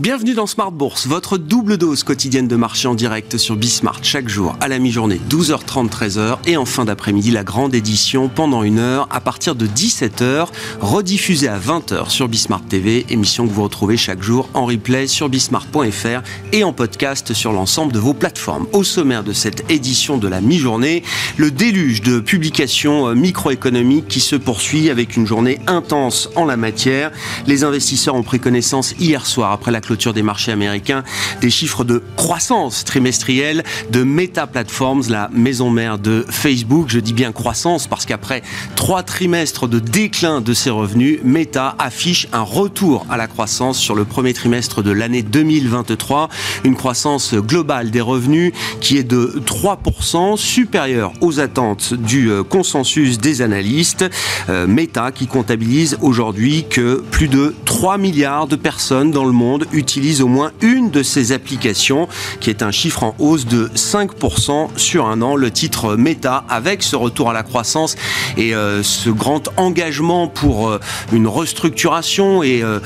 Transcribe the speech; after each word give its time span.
Bienvenue 0.00 0.34
dans 0.34 0.48
Smart 0.48 0.72
Bourse, 0.72 1.06
votre 1.06 1.38
double 1.38 1.76
dose 1.76 2.02
quotidienne 2.02 2.48
de 2.48 2.56
marché 2.56 2.88
en 2.88 2.96
direct 2.96 3.38
sur 3.38 3.54
Bismart 3.54 4.00
chaque 4.02 4.28
jour 4.28 4.56
à 4.60 4.66
la 4.66 4.80
mi-journée 4.80 5.20
12h30 5.30 5.88
13h 5.88 6.38
et 6.48 6.56
en 6.56 6.64
fin 6.64 6.84
d'après-midi 6.84 7.30
la 7.30 7.44
grande 7.44 7.76
édition 7.76 8.28
pendant 8.28 8.64
une 8.64 8.80
heure 8.80 9.06
à 9.12 9.20
partir 9.20 9.54
de 9.54 9.68
17h 9.68 10.48
rediffusée 10.80 11.46
à 11.46 11.60
20h 11.60 12.10
sur 12.10 12.26
Bismart 12.26 12.64
TV, 12.64 13.06
émission 13.08 13.46
que 13.46 13.52
vous 13.52 13.62
retrouvez 13.62 13.96
chaque 13.96 14.20
jour 14.20 14.48
en 14.52 14.66
replay 14.66 15.06
sur 15.06 15.28
bismart.fr 15.28 16.22
et 16.50 16.64
en 16.64 16.72
podcast 16.72 17.32
sur 17.32 17.52
l'ensemble 17.52 17.92
de 17.92 18.00
vos 18.00 18.14
plateformes. 18.14 18.66
Au 18.72 18.82
sommaire 18.82 19.22
de 19.22 19.32
cette 19.32 19.70
édition 19.70 20.16
de 20.16 20.26
la 20.26 20.40
mi-journée, 20.40 21.04
le 21.36 21.52
déluge 21.52 22.02
de 22.02 22.18
publications 22.18 23.06
euh, 23.06 23.14
microéconomiques 23.14 24.08
qui 24.08 24.20
se 24.20 24.34
poursuit 24.34 24.90
avec 24.90 25.16
une 25.16 25.28
journée 25.28 25.60
intense 25.68 26.30
en 26.34 26.46
la 26.46 26.56
matière. 26.56 27.12
Les 27.46 27.62
investisseurs 27.62 28.16
ont 28.16 28.24
pris 28.24 28.40
connaissance 28.40 28.96
hier 28.98 29.24
soir 29.24 29.52
après 29.52 29.70
la 29.70 29.83
clôture 29.84 30.12
des 30.12 30.22
marchés 30.22 30.52
américains 30.52 31.04
des 31.40 31.50
chiffres 31.50 31.84
de 31.84 32.02
croissance 32.16 32.84
trimestrielle 32.84 33.62
de 33.90 34.02
Meta 34.02 34.46
Platforms, 34.46 35.04
la 35.08 35.30
maison 35.32 35.70
mère 35.70 35.98
de 35.98 36.24
Facebook. 36.28 36.86
Je 36.88 37.00
dis 37.00 37.12
bien 37.12 37.32
croissance 37.32 37.86
parce 37.86 38.06
qu'après 38.06 38.42
trois 38.76 39.02
trimestres 39.02 39.68
de 39.68 39.78
déclin 39.78 40.40
de 40.40 40.54
ses 40.54 40.70
revenus, 40.70 41.20
Meta 41.22 41.74
affiche 41.78 42.28
un 42.32 42.42
retour 42.42 43.06
à 43.10 43.16
la 43.16 43.26
croissance 43.26 43.78
sur 43.78 43.94
le 43.94 44.04
premier 44.04 44.34
trimestre 44.34 44.82
de 44.82 44.90
l'année 44.90 45.22
2023. 45.22 46.28
Une 46.64 46.76
croissance 46.76 47.34
globale 47.34 47.90
des 47.90 48.00
revenus 48.00 48.52
qui 48.80 48.96
est 48.96 49.04
de 49.04 49.42
3% 49.44 50.36
supérieure 50.36 51.12
aux 51.20 51.40
attentes 51.40 51.94
du 51.94 52.30
euh, 52.30 52.42
consensus 52.42 53.18
des 53.18 53.42
analystes. 53.42 54.04
Euh, 54.48 54.66
Meta 54.66 55.12
qui 55.12 55.26
comptabilise 55.26 55.98
aujourd'hui 56.00 56.64
que 56.68 57.02
plus 57.10 57.28
de 57.28 57.54
3 57.64 57.98
milliards 57.98 58.46
de 58.46 58.56
personnes 58.56 59.10
dans 59.10 59.24
le 59.24 59.32
monde 59.32 59.66
utilise 59.74 60.22
au 60.22 60.28
moins 60.28 60.52
une 60.60 60.90
de 60.90 61.02
ces 61.02 61.32
applications, 61.32 62.08
qui 62.40 62.50
est 62.50 62.62
un 62.62 62.70
chiffre 62.70 63.02
en 63.02 63.14
hausse 63.18 63.46
de 63.46 63.70
5% 63.74 64.68
sur 64.76 65.06
un 65.06 65.20
an. 65.22 65.36
Le 65.36 65.50
titre 65.50 65.96
Meta, 65.96 66.44
avec 66.48 66.82
ce 66.82 66.96
retour 66.96 67.30
à 67.30 67.32
la 67.32 67.42
croissance 67.42 67.96
et 68.36 68.54
euh, 68.54 68.82
ce 68.82 69.10
grand 69.10 69.48
engagement 69.56 70.28
pour 70.28 70.68
euh, 70.68 70.80
une 71.12 71.26
restructuration 71.26 72.42
et 72.42 72.62
euh, 72.62 72.80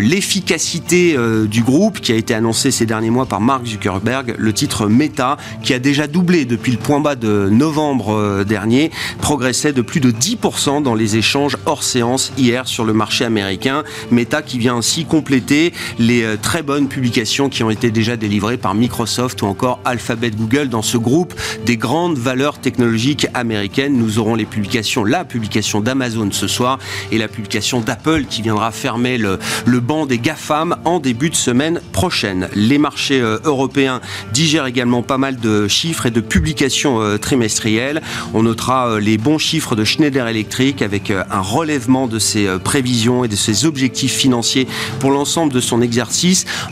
l'efficacité 0.00 1.16
du 1.46 1.62
groupe 1.62 2.00
qui 2.00 2.12
a 2.12 2.16
été 2.16 2.34
annoncé 2.34 2.70
ces 2.70 2.86
derniers 2.86 3.10
mois 3.10 3.26
par 3.26 3.40
Mark 3.40 3.66
Zuckerberg, 3.66 4.34
le 4.38 4.52
titre 4.52 4.86
Meta, 4.86 5.36
qui 5.62 5.74
a 5.74 5.78
déjà 5.78 6.06
doublé 6.06 6.44
depuis 6.44 6.72
le 6.72 6.78
point 6.78 7.00
bas 7.00 7.14
de 7.14 7.48
novembre 7.50 8.44
dernier, 8.44 8.90
progressait 9.20 9.72
de 9.72 9.82
plus 9.82 10.00
de 10.00 10.10
10% 10.10 10.82
dans 10.82 10.94
les 10.94 11.16
échanges 11.16 11.56
hors 11.66 11.82
séance 11.82 12.32
hier 12.36 12.66
sur 12.66 12.84
le 12.84 12.92
marché 12.92 13.24
américain. 13.24 13.84
Meta 14.10 14.42
qui 14.42 14.58
vient 14.58 14.76
ainsi 14.76 15.04
compléter 15.04 15.72
les 15.98 16.31
euh, 16.32 16.36
très 16.40 16.62
bonnes 16.62 16.88
publications 16.88 17.48
qui 17.48 17.62
ont 17.62 17.70
été 17.70 17.90
déjà 17.90 18.16
délivrées 18.16 18.56
par 18.56 18.74
Microsoft 18.74 19.42
ou 19.42 19.46
encore 19.46 19.80
Alphabet 19.84 20.30
Google 20.30 20.68
dans 20.68 20.82
ce 20.82 20.96
groupe 20.96 21.34
des 21.64 21.76
grandes 21.76 22.18
valeurs 22.18 22.58
technologiques 22.58 23.26
américaines. 23.34 23.96
Nous 23.96 24.18
aurons 24.18 24.34
les 24.34 24.44
publications, 24.44 25.04
la 25.04 25.24
publication 25.24 25.80
d'Amazon 25.80 26.28
ce 26.32 26.46
soir 26.48 26.78
et 27.10 27.18
la 27.18 27.28
publication 27.28 27.80
d'Apple 27.80 28.24
qui 28.28 28.42
viendra 28.42 28.70
fermer 28.72 29.18
le, 29.18 29.38
le 29.66 29.80
banc 29.80 30.06
des 30.06 30.18
GAFAM 30.18 30.76
en 30.84 30.98
début 31.00 31.30
de 31.30 31.34
semaine 31.34 31.80
prochaine. 31.92 32.48
Les 32.54 32.78
marchés 32.78 33.20
euh, 33.20 33.38
européens 33.44 34.00
digèrent 34.32 34.66
également 34.66 35.02
pas 35.02 35.18
mal 35.18 35.36
de 35.36 35.68
chiffres 35.68 36.06
et 36.06 36.10
de 36.10 36.20
publications 36.20 37.00
euh, 37.00 37.18
trimestrielles. 37.18 38.02
On 38.34 38.42
notera 38.42 38.98
les 39.00 39.18
bons 39.18 39.38
chiffres 39.38 39.76
de 39.76 39.84
Schneider 39.84 40.26
Electric 40.26 40.82
avec 40.82 41.10
un 41.10 41.40
relèvement 41.40 42.06
de 42.06 42.18
ses 42.18 42.46
prévisions 42.62 43.24
et 43.24 43.28
de 43.28 43.36
ses 43.36 43.64
objectifs 43.64 44.14
financiers 44.14 44.66
pour 45.00 45.10
l'ensemble 45.10 45.52
de 45.52 45.60
son 45.60 45.82
exercice. 45.82 46.21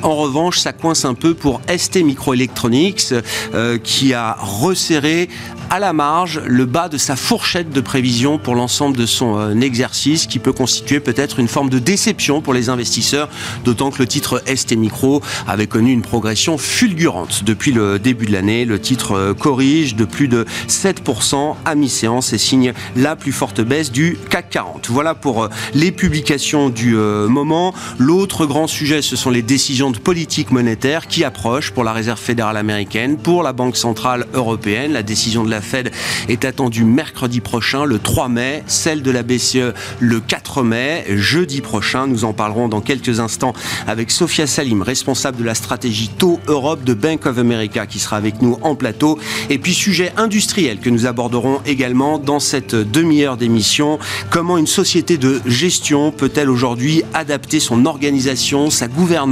En 0.03 0.17
revanche, 0.17 0.59
ça 0.59 0.73
coince 0.73 1.05
un 1.05 1.15
peu 1.15 1.35
pour 1.35 1.61
ST 1.67 1.97
Microelectronics 2.05 3.15
euh, 3.55 3.79
qui 3.79 4.15
a 4.15 4.37
resserré 4.39 5.29
à 5.71 5.79
la 5.79 5.93
marge 5.93 6.41
le 6.47 6.67
bas 6.67 6.89
de 6.89 6.99
sa 6.99 7.17
fourchette 7.17 7.71
de 7.71 7.81
prévision 7.81 8.39
pour 8.39 8.55
l'ensemble 8.55 8.97
de 8.97 9.07
son 9.07 9.39
euh, 9.39 9.61
exercice 9.61 10.27
qui 10.27 10.39
peut 10.39 10.53
constituer 10.53 11.01
peut-être 11.01 11.39
une 11.39 11.49
forme 11.49 11.69
de 11.69 11.79
déception 11.79 12.41
pour 12.41 12.55
les 12.55 12.69
investisseurs, 12.69 13.29
d'autant 13.65 13.91
que 13.91 14.01
le 14.01 14.07
titre 14.07 14.43
ST 14.53 14.77
Micro 14.77 15.23
avait 15.47 15.67
connu 15.67 15.93
une 15.93 16.03
progression 16.03 16.59
fulgurante 16.59 17.45
depuis 17.45 17.73
le 17.73 17.99
début 17.99 18.27
de 18.27 18.33
l'année. 18.33 18.65
Le 18.65 18.81
titre 18.81 19.13
euh, 19.13 19.35
corrige 19.35 19.97
de 19.97 20.05
plus 20.05 20.29
de 20.29 20.45
7% 20.69 21.57
à 21.65 21.75
mi-séance 21.75 22.33
et 22.33 22.39
signe 22.39 22.73
la 22.97 23.17
plus 23.17 23.33
forte 23.33 23.61
baisse 23.61 23.91
du 23.91 24.17
CAC 24.29 24.51
40. 24.51 24.89
Voilà 24.91 25.15
pour 25.15 25.49
les 25.75 25.93
publications 25.93 26.69
du 26.69 26.95
moment. 26.95 27.73
L'autre 27.99 28.47
grand 28.47 28.67
sujet, 28.67 29.03
ce 29.03 29.17
sont 29.17 29.31
les 29.31 29.40
décisions 29.43 29.91
de 29.91 29.99
politique 29.99 30.51
monétaire 30.51 31.07
qui 31.07 31.25
approchent 31.25 31.71
pour 31.71 31.85
la 31.85 31.93
Réserve 31.93 32.19
fédérale 32.19 32.57
américaine, 32.57 33.17
pour 33.17 33.43
la 33.43 33.53
Banque 33.53 33.77
centrale 33.77 34.27
européenne. 34.35 34.93
La 34.93 35.03
décision 35.03 35.45
de 35.45 35.51
la 35.51 35.61
Fed 35.61 35.91
est 36.29 36.45
attendue 36.45 36.85
mercredi 36.85 37.41
prochain, 37.41 37.85
le 37.85 37.99
3 37.99 38.29
mai, 38.29 38.63
celle 38.67 39.03
de 39.03 39.11
la 39.11 39.23
BCE 39.23 39.75
le 39.99 40.21
4 40.21 40.63
mai, 40.63 41.05
jeudi 41.11 41.61
prochain. 41.61 42.07
Nous 42.07 42.25
en 42.25 42.33
parlerons 42.33 42.69
dans 42.69 42.81
quelques 42.81 43.21
instants 43.21 43.53
avec 43.87 44.11
Sophia 44.11 44.47
Salim, 44.47 44.83
responsable 44.83 45.39
de 45.39 45.45
la 45.45 45.55
stratégie 45.55 46.09
taux 46.09 46.41
Europe 46.47 46.85
de 46.85 46.95
Bank 46.95 47.27
of 47.27 47.39
America, 47.39 47.87
qui 47.87 47.99
sera 47.99 48.17
avec 48.17 48.43
nous 48.43 48.59
en 48.63 48.75
plateau. 48.75 49.19
Et 49.49 49.59
puis 49.59 49.75
sujet 49.75 50.13
industriel 50.17 50.81
que 50.81 50.91
nous 50.91 51.07
aborderons 51.07 51.61
également 51.67 52.19
dans 52.19 52.41
cette 52.41 52.75
demi-heure 52.75 53.37
d'émission. 53.37 53.99
Comment 54.31 54.59
une 54.59 54.67
société 54.67 55.19
de 55.19 55.41
gestion 55.47 56.13
peut-elle 56.13 56.51
aujourd'hui 56.51 57.03
adapter 57.15 57.61
son 57.61 57.87
organisation, 57.87 58.71
sa 58.71 58.89
gouvernance, 58.89 59.30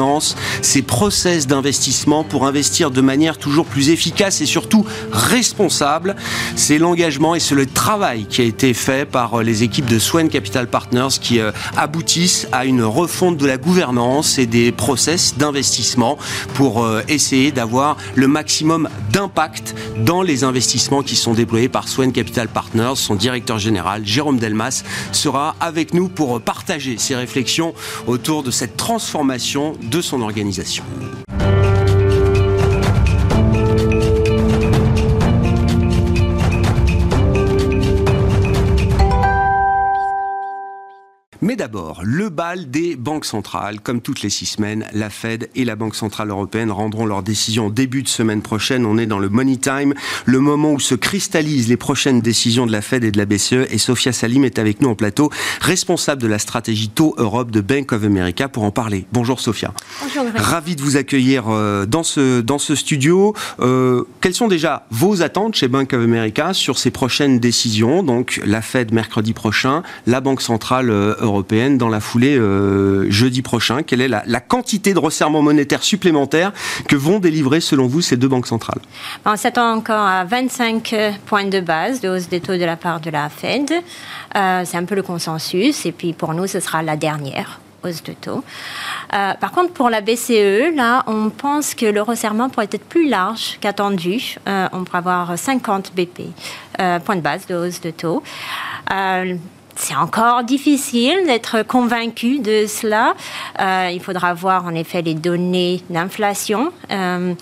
ses 0.63 0.83
process 0.83 1.47
d'investissement 1.47 2.25
pour 2.25 2.47
investir 2.47 2.91
de 2.91 3.01
manière 3.01 3.39
toujours 3.39 3.67
plus 3.67 3.91
efficace 3.91 4.41
et 4.41 4.47
surtout 4.47 4.85
responsable 5.13 6.17
c'est 6.57 6.79
l'engagement 6.79 7.35
et 7.35 7.41
c'est 7.41 7.55
le 7.55 7.67
travail 7.67 8.27
qui 8.27 8.41
a 8.41 8.45
été 8.45 8.75
fait 8.75 9.09
par 9.09 9.35
euh, 9.41 9.43
les 9.43 9.63
équipes 9.63 9.87
de 9.87 9.99
Swen 9.99 10.29
Capital 10.29 10.69
Partners 10.69 11.09
qui 11.21 11.41
euh, 11.41 11.53
aboutissent 11.77 12.49
à 12.53 12.65
une 12.65 12.83
refonte 12.83 13.37
de 13.37 13.47
la 13.47 13.57
gouvernance 13.57 14.39
et 14.39 14.47
des 14.47 14.73
process 14.73 15.37
d'investissement 15.37 16.19
pour 16.55 16.85
euh, 16.85 17.03
essayer 17.09 17.53
d'avoir 17.53 17.97
le 18.15 18.29
maximum 18.29 18.89
d'impact 19.13 19.75
dans 19.99 20.23
les 20.23 20.45
investissements 20.45 21.03
qui 21.03 21.17
sont 21.17 21.33
déployés 21.33 21.69
par 21.69 21.89
Swen 21.89 22.13
Capital 22.13 22.49
Partners. 22.49 22.95
Son 22.97 23.15
directeur 23.15 23.59
général, 23.59 24.05
Jérôme 24.05 24.39
Delmas, 24.39 24.85
sera 25.13 25.57
avec 25.61 25.95
nous 25.95 26.09
pour 26.09 26.41
partager 26.41 26.99
ses 26.99 27.17
réflexions 27.17 27.75
autour 28.07 28.43
de 28.43 28.51
cette 28.51 28.77
transformation 28.77 29.75
de 29.89 30.03
son 30.03 30.23
organisation. 30.23 30.85
Mais 41.49 41.57
d'abord, 41.57 42.03
le 42.05 42.29
bal 42.29 42.71
des 42.71 42.95
banques 42.95 43.25
centrales. 43.25 43.81
Comme 43.81 44.03
toutes 44.03 44.21
les 44.21 44.29
six 44.29 44.45
semaines, 44.45 44.85
la 44.93 45.09
Fed 45.09 45.49
et 45.55 45.65
la 45.65 45.77
Banque 45.77 45.95
Centrale 45.95 46.29
Européenne 46.29 46.71
rendront 46.71 47.07
leurs 47.07 47.23
décisions 47.23 47.71
début 47.71 48.03
de 48.03 48.09
semaine 48.09 48.43
prochaine. 48.43 48.85
On 48.85 48.99
est 48.99 49.07
dans 49.07 49.19
le 49.19 49.31
money 49.31 49.57
time, 49.57 49.95
le 50.27 50.41
moment 50.41 50.73
où 50.73 50.79
se 50.79 50.95
cristallisent 50.95 51.71
les 51.71 51.79
prochaines 51.79 52.21
décisions 52.21 52.67
de 52.67 52.73
la 52.73 52.83
Fed 52.83 53.03
et 53.03 53.11
de 53.11 53.17
la 53.17 53.25
BCE. 53.25 53.67
Et 53.71 53.79
Sophia 53.79 54.13
Salim 54.13 54.45
est 54.45 54.59
avec 54.59 54.83
nous 54.83 54.91
en 54.91 54.95
plateau, 54.95 55.31
responsable 55.63 56.21
de 56.21 56.27
la 56.27 56.39
stratégie 56.39 56.91
taux 56.91 57.15
Europe 57.17 57.51
de 57.51 57.63
Bank 57.63 57.93
of 57.93 58.05
America 58.05 58.49
pour 58.49 58.65
en 58.65 58.71
parler. 58.71 59.07
Bonjour 59.15 59.41
Sophia. 59.41 59.73
Bonjour. 60.03 60.25
Ravi 60.35 60.77
de 60.77 60.83
vous 60.83 60.99
accueillir 60.99 61.45
euh, 61.49 61.87
dans 61.87 62.03
ce, 62.03 62.43
dans 62.43 62.59
ce 62.59 62.75
studio. 62.75 63.35
Euh, 63.61 64.05
quelles 64.21 64.35
sont 64.35 64.49
déjà 64.49 64.87
vos 64.91 65.23
attentes 65.23 65.55
chez 65.55 65.69
Bank 65.69 65.95
of 65.95 66.05
America 66.05 66.53
sur 66.53 66.77
ces 66.79 66.91
prochaines 66.91 67.39
décisions? 67.39 68.03
Donc 68.03 68.39
la 68.45 68.61
Fed 68.61 68.93
mercredi 68.93 69.33
prochain, 69.33 69.83
la 70.07 70.21
Banque 70.21 70.43
Centrale 70.43 70.91
Européenne 70.91 71.38
dans 71.43 71.89
la 71.89 72.01
foulée 72.01 72.37
euh, 72.37 73.11
jeudi 73.11 73.43
prochain. 73.43 73.83
Quelle 73.83 74.01
est 74.01 74.09
la, 74.09 74.41
quantité 74.41 74.95
de 74.95 74.99
resserrement 74.99 75.43
monétaire 75.43 75.83
supplémentaire 75.83 76.53
que 76.89 76.97
vont 76.97 77.19
délivrer 77.19 77.61
selon 77.61 77.87
vous 77.87 78.01
ces 78.01 78.17
deux 78.17 78.29
banques 78.29 78.47
centrales? 78.47 78.81
On 79.25 79.37
s'attend 79.37 79.73
encore 79.75 80.07
à 80.07 80.25
25 80.25 80.95
points 81.27 81.45
de 81.45 81.61
base 81.61 82.01
de 82.01 82.09
hausse 82.09 82.29
des 82.29 82.41
taux 82.41 82.57
de 82.57 82.65
la 82.65 82.77
part 82.77 83.01
de 83.01 83.11
la 83.11 83.29
Fed. 83.29 83.71
Euh, 84.37 84.63
c'est 84.65 84.77
un 84.77 84.85
peu 84.85 84.95
le 84.95 85.03
consensus 85.03 85.87
et 85.87 85.93
puis 85.93 86.13
pour 86.13 86.35
nous 86.35 86.47
ce 86.47 86.61
sera 86.61 86.83
la 86.83 86.97
dernière 86.97 87.61
hausse 87.85 88.03
de 88.03 88.13
taux. 88.13 88.43
Euh, 89.15 89.35
par 89.35 89.53
contre, 89.53 89.73
pour 89.73 89.89
la 89.89 90.01
BCE, 90.01 90.75
là, 90.75 91.05
on 91.07 91.31
pense 91.31 91.75
que 91.75 91.87
le 91.87 92.03
resserrement 92.03 92.49
pourrait 92.49 92.69
être 92.73 92.85
plus 92.85 93.09
large 93.09 93.59
qu'attendu. 93.61 94.37
on 94.47 94.83
pourrait 94.83 94.99
avoir 94.99 95.39
50 95.39 95.93
BP, 95.95 96.23
points 97.05 97.17
de 97.17 97.21
base 97.21 97.47
de 97.47 97.55
hausse 97.55 97.81
de 97.81 97.91
taux 97.91 98.23
c'est 99.79 99.95
encore 99.95 100.43
difficile 100.43 101.17
d'être 101.27 101.63
convaincu 101.63 102.41
de 102.41 102.67
cela. 102.67 103.15
Euh, 103.61 103.91
il 103.93 104.01
faudra 104.01 104.35
voir 104.35 104.67
en 104.67 104.75
effet 104.75 105.03
les 105.03 105.15
données 105.15 105.83
d'inflation. 105.89 106.73
Euh, 106.91 107.35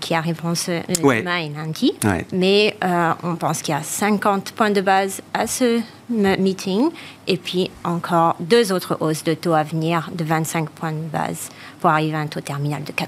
qui 0.00 0.14
arriveront 0.14 0.54
ce, 0.54 0.80
demain 1.02 1.38
et 1.38 1.48
lundi. 1.48 1.92
Mais 2.32 2.76
on 3.24 3.34
pense 3.34 3.62
qu'il 3.62 3.74
y 3.74 3.76
a 3.76 3.82
50 3.82 4.52
points 4.52 4.70
de 4.70 4.80
base 4.80 5.22
à 5.34 5.48
ce 5.48 5.80
meeting 6.08 6.90
et 7.26 7.36
puis 7.36 7.72
encore 7.82 8.36
deux 8.38 8.72
autres 8.72 8.96
hausses 9.00 9.24
de 9.24 9.34
taux 9.34 9.54
à 9.54 9.64
venir 9.64 10.10
de 10.14 10.22
25 10.22 10.70
points 10.70 10.92
de 10.92 11.08
base 11.12 11.48
pour 11.80 11.90
arriver 11.90 12.16
à 12.16 12.20
un 12.20 12.28
taux 12.28 12.40
terminal 12.40 12.84
de 12.84 12.92
4% 12.92 13.06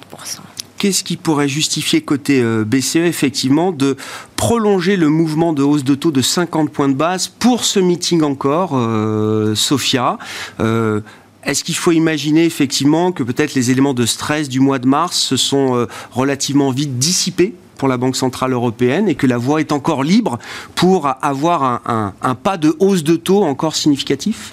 qu'est-ce 0.78 1.04
qui 1.04 1.16
pourrait 1.16 1.48
justifier 1.48 2.00
côté 2.00 2.40
euh, 2.40 2.64
BCE 2.64 2.96
effectivement 2.96 3.72
de 3.72 3.96
prolonger 4.36 4.96
le 4.96 5.08
mouvement 5.08 5.52
de 5.52 5.62
hausse 5.62 5.84
de 5.84 5.94
taux 5.94 6.12
de 6.12 6.22
50 6.22 6.70
points 6.70 6.88
de 6.88 6.94
base 6.94 7.28
pour 7.28 7.64
ce 7.64 7.80
meeting 7.80 8.22
encore, 8.22 8.70
euh, 8.74 9.54
Sophia? 9.54 10.18
Euh, 10.60 11.00
est-ce 11.44 11.64
qu'il 11.64 11.76
faut 11.76 11.92
imaginer 11.92 12.44
effectivement 12.44 13.12
que 13.12 13.22
peut-être 13.22 13.54
les 13.54 13.70
éléments 13.70 13.94
de 13.94 14.06
stress 14.06 14.48
du 14.48 14.60
mois 14.60 14.78
de 14.78 14.86
mars 14.86 15.18
se 15.18 15.36
sont 15.36 15.86
relativement 16.10 16.70
vite 16.70 16.98
dissipés 16.98 17.54
pour 17.78 17.88
la 17.88 17.96
Banque 17.96 18.16
Centrale 18.16 18.52
Européenne 18.52 19.08
et 19.08 19.14
que 19.14 19.26
la 19.26 19.38
voie 19.38 19.60
est 19.60 19.72
encore 19.72 20.02
libre 20.02 20.38
pour 20.74 21.08
avoir 21.22 21.62
un, 21.86 22.12
un 22.20 22.34
pas 22.34 22.58
de 22.58 22.76
hausse 22.80 23.02
de 23.02 23.16
taux 23.16 23.44
encore 23.44 23.76
significatif? 23.76 24.52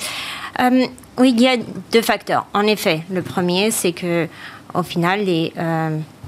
Oui, 1.18 1.34
il 1.36 1.42
y 1.42 1.48
a 1.48 1.58
deux 1.92 2.02
facteurs. 2.02 2.46
En 2.54 2.62
effet, 2.62 3.02
le 3.10 3.22
premier, 3.22 3.72
c'est 3.72 3.92
que 3.92 4.28
au 4.76 4.84
final, 4.84 5.26
les 5.26 5.54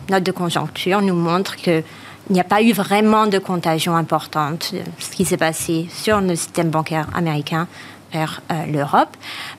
note 0.10 0.24
de 0.24 0.32
conjoncture 0.32 1.02
nous 1.02 1.16
montre 1.16 1.56
qu'il 1.56 1.84
n'y 2.30 2.40
a 2.40 2.44
pas 2.44 2.62
eu 2.62 2.74
vraiment 2.74 3.28
de 3.28 3.40
contagion 3.40 3.96
importante, 3.96 4.74
ce 5.00 5.10
qui 5.12 5.26
s'est 5.26 5.38
passé 5.38 5.88
sur 5.90 6.22
le 6.22 6.36
système 6.36 6.70
bancaire 6.70 7.08
américain 7.14 7.68
vers 8.14 8.42
euh, 8.52 8.66
l'Europe. 8.66 9.10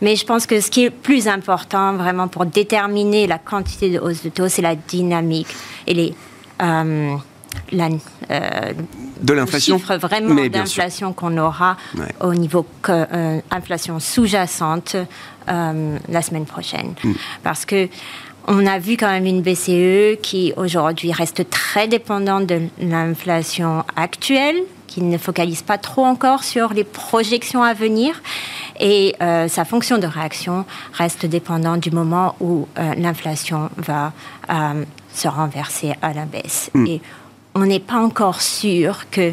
Mais 0.01 0.17
je 0.17 0.25
pense 0.25 0.47
que 0.47 0.61
ce 0.61 0.71
qui 0.71 0.85
est 0.85 0.91
plus 0.91 1.29
important 1.29 1.95
vraiment 1.95 2.29
pour 2.29 2.47
déterminer 2.47 3.27
la 3.27 3.39
quantité 3.39 3.91
de 3.91 3.99
hausse 3.99 4.23
de 4.23 4.31
taux, 4.31 4.49
c'est 4.49 4.63
la 4.63 4.75
dynamique 4.75 5.49
et 5.87 5.95
les... 5.95 6.15
Euh, 6.63 7.17
la, 7.73 7.89
euh, 8.31 8.73
de 9.21 9.33
l'inflation 9.33 9.79
chiffre 9.79 9.97
vraiment 9.97 10.35
d'inflation 10.49 11.13
qu'on 11.13 11.37
aura 11.39 11.77
au 12.21 12.35
niveau 12.35 12.65
euh, 12.89 13.41
inflation 13.51 13.99
sous-jacente 13.99 14.97
la 15.47 16.23
semaine 16.23 16.45
prochaine. 16.45 16.95
Mm. 17.03 17.13
Parce 17.43 17.65
que 17.65 17.89
on 18.47 18.67
a 18.67 18.79
vu 18.79 18.97
quand 18.97 19.09
même 19.09 19.27
une 19.27 19.43
BCE 19.43 20.21
qui 20.23 20.53
aujourd'hui 20.57 21.13
reste 21.13 21.49
très 21.51 21.89
dépendante 21.89 22.47
de 22.47 22.63
l'inflation 22.81 23.85
actuelle, 23.97 24.57
qui 24.87 25.03
ne 25.03 25.19
focalise 25.19 25.63
pas 25.63 25.79
trop 25.79 26.05
encore 26.05 26.45
sur 26.45 26.73
les 26.73 26.85
projections 26.85 27.63
à 27.63 27.75
venir. 27.75 28.23
Et 28.81 29.15
euh, 29.21 29.49
sa 29.49 29.65
fonction 29.65 29.99
de 29.99 30.07
réaction 30.07 30.65
reste 30.95 31.27
dépendante 31.27 31.81
du 31.81 31.91
moment 31.91 32.37
où 32.41 32.67
euh, 32.79 32.95
l'inflation 32.97 33.71
va 33.77 34.13
euh, 34.51 34.85
se 35.13 35.29
renverser 35.29 35.95
à 36.01 36.13
la 36.13 36.25
baisse. 36.25 36.71
Hmm. 36.75 36.87
Et 36.87 37.01
on 37.55 37.67
n'est 37.67 37.81
pas 37.81 37.99
encore 37.99 38.41
sûr 38.41 39.11
que 39.11 39.33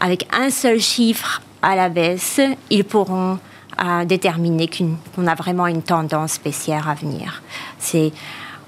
avec 0.00 0.26
un 0.32 0.50
seul 0.50 0.80
chiffre 0.80 1.42
à 1.62 1.74
la 1.74 1.88
baisse, 1.88 2.40
ils 2.70 2.84
pourront 2.84 3.38
déterminer 4.06 4.68
qu'on 4.68 5.26
a 5.26 5.34
vraiment 5.34 5.66
une 5.66 5.82
tendance 5.82 6.32
spéciale 6.32 6.82
à 6.86 6.94
venir. 6.94 7.42
C'est 7.78 8.12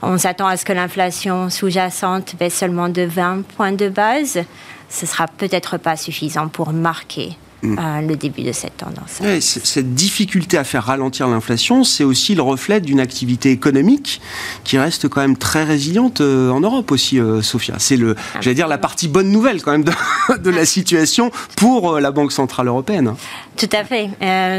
on 0.01 0.17
s'attend 0.17 0.47
à 0.47 0.57
ce 0.57 0.65
que 0.65 0.73
l'inflation 0.73 1.51
sous-jacente 1.51 2.37
baisse 2.37 2.55
seulement 2.55 2.89
de 2.89 3.03
20 3.03 3.43
points 3.43 3.73
de 3.73 3.89
base. 3.89 4.45
Ce 4.89 5.07
sera 5.07 5.27
peut-être 5.27 5.77
pas 5.77 5.97
suffisant 5.97 6.49
pour 6.49 6.73
marquer 6.73 7.37
Le 7.63 8.15
début 8.15 8.43
de 8.43 8.53
cette 8.53 8.77
tendance. 8.77 9.21
cette 9.41 9.95
difficulté 9.95 10.57
à 10.59 10.65
faire 10.65 10.85
ralentir 10.85 11.27
l'inflation, 11.29 11.83
c'est 11.83 12.05
aussi 12.05 12.35
le 12.35 12.43
reflet 12.43 12.81
d'une 12.81 13.01
activité 13.01 13.51
économique 13.51 14.21
qui 14.65 14.79
reste 14.79 15.09
quand 15.09 15.21
même 15.21 15.37
très 15.37 15.65
résiliente 15.65 16.21
euh, 16.21 16.51
en 16.51 16.61
Europe 16.61 16.91
aussi, 16.91 17.19
euh, 17.19 17.43
Sophia. 17.43 17.75
C'est 17.79 17.97
le, 17.97 18.15
j'allais 18.41 18.55
dire, 18.55 18.69
la 18.69 18.79
partie 18.79 19.09
bonne 19.09 19.31
nouvelle 19.31 19.63
quand 19.63 19.73
même 19.73 19.85
de, 19.85 20.51
la 20.51 20.65
situation 20.65 21.31
pour 21.57 21.95
euh, 21.95 22.01
la 22.01 22.11
Banque 22.11 22.33
centrale 22.33 22.69
européenne. 22.69 23.15
Tout 23.57 23.69
à 23.73 23.85
fait. 23.85 24.11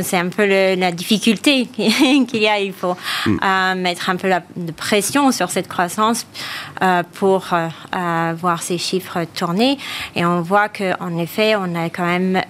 c'est 0.03 0.17
un 0.17 0.27
peu 0.27 0.45
la 0.45 0.91
difficulté 0.91 1.67
qu'il 1.67 2.41
y 2.41 2.47
a. 2.47 2.59
Il 2.59 2.73
faut 2.73 2.97
mm. 3.25 3.75
mettre 3.77 4.09
un 4.09 4.17
peu 4.17 4.29
de 4.57 4.71
pression 4.73 5.31
sur 5.31 5.49
cette 5.49 5.69
croissance 5.69 6.27
pour 7.13 7.47
voir 8.41 8.61
ces 8.61 8.77
chiffres 8.77 9.25
tourner. 9.35 9.77
Et 10.17 10.25
on 10.25 10.41
voit 10.41 10.67
qu'en 10.67 11.17
effet, 11.17 11.55
on 11.55 11.75
a 11.75 11.89
quand 11.89 12.05
même 12.05 12.41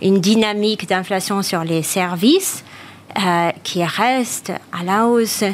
une 0.00 0.20
dynamique 0.20 0.88
d'inflation 0.88 1.42
sur 1.42 1.64
les 1.64 1.82
services 1.82 2.64
euh, 3.18 3.50
qui 3.62 3.84
reste 3.84 4.52
à 4.72 4.82
la 4.84 5.06
hausse. 5.06 5.44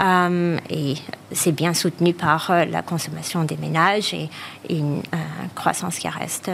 Euh, 0.00 0.58
et 0.68 0.94
c'est 1.30 1.52
bien 1.52 1.72
soutenu 1.72 2.12
par 2.12 2.50
euh, 2.50 2.64
la 2.64 2.82
consommation 2.82 3.44
des 3.44 3.56
ménages 3.56 4.12
et, 4.12 4.28
une 4.68 5.02
croissance 5.54 5.98
qui 5.98 6.08
reste 6.08 6.50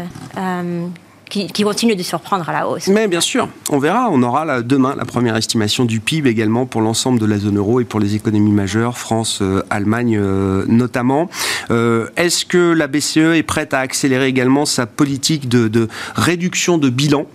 qui, 1.33 1.63
continue 1.63 1.97
de 1.97 2.03
surprendre 2.03 2.47
à 2.49 2.53
la 2.53 2.69
hausse. 2.69 2.89
Mais 2.89 3.09
bien 3.09 3.23
sûr, 3.23 3.49
on 3.71 3.79
verra. 3.79 4.11
On 4.11 4.23
aura 4.23 4.61
demain 4.61 4.95
la 4.95 5.07
première 5.07 5.37
estimation 5.37 5.85
du 5.87 6.01
PIB 6.01 6.29
également 6.29 6.67
pour 6.67 6.83
l'ensemble 6.83 7.19
de 7.19 7.25
la 7.25 7.39
zone 7.39 7.57
euro 7.57 7.81
et 7.81 7.85
pour 7.85 8.01
les 8.01 8.15
économies 8.15 8.53
majeures, 8.53 8.99
France, 8.99 9.39
euh, 9.41 9.63
Allemagne 9.71 10.19
euh, 10.21 10.65
notamment. 10.69 11.31
Euh, 11.71 12.09
est-ce 12.17 12.45
que 12.45 12.73
la 12.73 12.87
BCE 12.87 13.37
est 13.37 13.43
prête 13.43 13.73
à 13.73 13.79
accélérer 13.79 14.27
également 14.27 14.67
sa 14.67 14.85
politique 14.85 15.49
de, 15.49 15.89
réduction 16.15 16.77
de 16.77 16.91
bilan? 16.91 17.27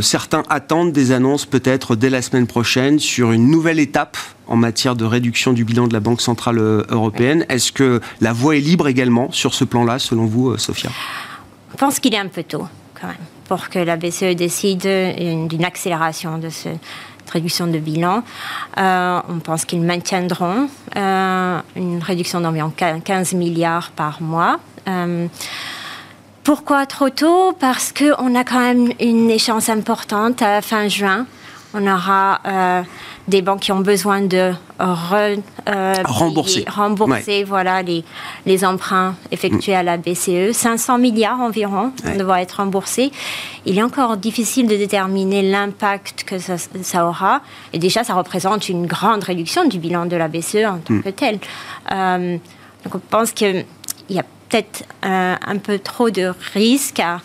Certains 0.00 0.42
attendent 0.48 0.92
des 0.92 1.12
annonces 1.12 1.46
peut-être 1.46 1.96
dès 1.96 2.10
la 2.10 2.22
semaine 2.22 2.46
prochaine 2.46 2.98
sur 2.98 3.32
une 3.32 3.50
nouvelle 3.50 3.80
étape 3.80 4.16
en 4.46 4.56
matière 4.56 4.94
de 4.94 5.04
réduction 5.04 5.52
du 5.52 5.64
bilan 5.64 5.88
de 5.88 5.92
la 5.92 6.00
Banque 6.00 6.20
Centrale 6.20 6.58
Européenne. 6.58 7.44
Est-ce 7.48 7.72
que 7.72 8.00
la 8.20 8.32
voie 8.32 8.56
est 8.56 8.60
libre 8.60 8.88
également 8.88 9.30
sur 9.32 9.54
ce 9.54 9.64
plan-là, 9.64 9.98
selon 9.98 10.26
vous, 10.26 10.56
Sophia? 10.58 10.90
Je 11.72 11.76
pense 11.76 11.98
qu'il 11.98 12.14
est 12.14 12.18
un 12.18 12.28
peu 12.28 12.42
tôt 12.42 12.66
pour 13.46 13.68
que 13.68 13.78
la 13.78 13.96
BCE 13.96 14.34
décide 14.34 14.82
d'une 15.48 15.64
accélération 15.64 16.38
de 16.38 16.48
cette 16.48 16.80
réduction 17.30 17.66
de 17.66 17.78
bilan. 17.78 18.22
Euh, 18.78 19.20
on 19.28 19.38
pense 19.38 19.64
qu'ils 19.64 19.82
maintiendront 19.82 20.68
euh, 20.96 21.60
une 21.74 22.02
réduction 22.02 22.40
d'environ 22.40 22.70
15 22.70 23.34
milliards 23.34 23.90
par 23.90 24.22
mois. 24.22 24.58
Euh, 24.88 25.26
pourquoi 26.44 26.86
trop 26.86 27.10
tôt? 27.10 27.52
Parce 27.58 27.92
qu'on 27.92 28.34
a 28.36 28.44
quand 28.44 28.60
même 28.60 28.92
une 29.00 29.30
échéance 29.30 29.68
importante 29.68 30.42
à 30.42 30.62
fin 30.62 30.88
juin. 30.88 31.26
On 31.78 31.86
aura 31.86 32.40
des 33.28 33.42
banques 33.42 33.60
qui 33.60 33.72
ont 33.72 33.80
besoin 33.80 34.20
de 34.20 34.52
euh, 34.80 35.36
rembourser, 36.04 36.64
rembourser 36.68 37.44
voilà, 37.44 37.82
les, 37.82 38.04
les 38.44 38.64
emprunts 38.64 39.16
effectués 39.32 39.74
à 39.74 39.82
la 39.82 39.96
BCE. 39.96 40.52
500 40.52 40.98
milliards 40.98 41.40
environ 41.40 41.92
ouais. 42.04 42.42
être 42.42 42.58
remboursés. 42.58 43.10
Il 43.64 43.78
est 43.78 43.82
encore 43.82 44.16
difficile 44.16 44.68
de 44.68 44.76
déterminer 44.76 45.42
l'impact 45.42 46.24
que 46.24 46.38
ça, 46.38 47.06
aura. 47.06 47.40
Et 47.72 47.78
déjà, 47.78 48.04
ça 48.04 48.14
représente 48.14 48.68
une 48.68 48.86
grande 48.86 49.24
réduction 49.24 49.66
du 49.66 49.78
bilan 49.78 50.06
de 50.06 50.16
la 50.16 50.28
BCE 50.28 50.66
en 50.66 50.78
tant 50.78 50.94
mm. 50.94 51.02
que 51.02 51.10
tel. 51.10 51.38
Euh, 51.92 52.36
donc 52.84 52.94
on 52.94 52.98
pense 52.98 53.32
qu'il 53.32 53.64
y 54.10 54.18
a 54.18 54.24
peut-être 54.48 54.84
euh, 55.04 55.34
un 55.44 55.58
peu 55.58 55.80
trop 55.80 56.10
de 56.10 56.32
risques 56.54 57.00
à 57.00 57.20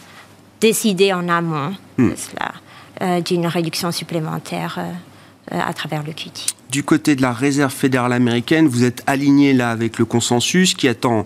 décider 0.60 1.14
en 1.14 1.30
amont 1.30 1.74
de 2.00 2.14
cela, 2.16 2.54
d'une 3.26 3.48
réduction 3.48 3.92
supplémentaire 3.92 4.80
euh, 5.52 5.60
à 5.60 5.74
travers 5.74 6.04
le 6.04 6.14
QT. 6.14 6.46
Du 6.70 6.84
côté 6.84 7.16
de 7.16 7.22
la 7.24 7.34
réserve 7.34 7.74
fédérale 7.74 8.14
américaine, 8.14 8.68
vous 8.68 8.84
êtes 8.84 9.02
aligné 9.08 9.54
là 9.54 9.72
avec 9.72 9.98
le 9.98 10.06
consensus 10.06 10.76
qui 10.76 10.88
attend 10.88 11.26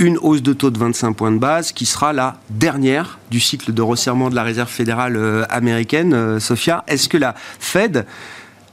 une 0.00 0.18
hausse 0.18 0.42
de 0.42 0.52
taux 0.52 0.70
de 0.70 0.78
25 0.78 1.12
points 1.12 1.30
de 1.30 1.38
base 1.38 1.70
qui 1.70 1.86
sera 1.86 2.12
la 2.12 2.36
dernière 2.50 3.20
du 3.30 3.38
cycle 3.38 3.72
de 3.72 3.80
resserrement 3.80 4.28
de 4.28 4.34
la 4.34 4.42
réserve 4.42 4.68
fédérale 4.68 5.16
euh, 5.16 5.44
américaine. 5.50 6.12
Euh, 6.12 6.40
Sophia, 6.40 6.82
est-ce 6.88 7.08
que 7.08 7.16
la 7.16 7.36
Fed 7.60 8.06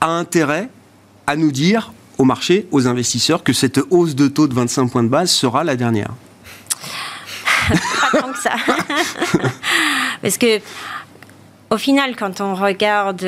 a 0.02 0.08
intérêt 0.10 0.68
à 1.28 1.36
nous 1.36 1.52
dire 1.52 1.94
au 2.18 2.26
marché, 2.26 2.68
aux 2.72 2.88
investisseurs, 2.88 3.44
que 3.44 3.54
cette 3.54 3.80
hausse 3.92 4.16
de 4.16 4.28
taux 4.28 4.48
de 4.48 4.56
25 4.56 4.88
points 4.88 5.04
de 5.04 5.10
base 5.10 5.30
sera 5.30 5.64
la 5.64 5.76
dernière? 5.76 6.10
Pas 7.70 8.20
tant 8.20 8.32
que 8.32 8.40
ça. 8.40 8.56
Parce 10.24 10.38
que, 10.40 10.60
au 11.72 11.78
final, 11.78 12.16
quand 12.16 12.42
on 12.42 12.54
regarde 12.54 13.26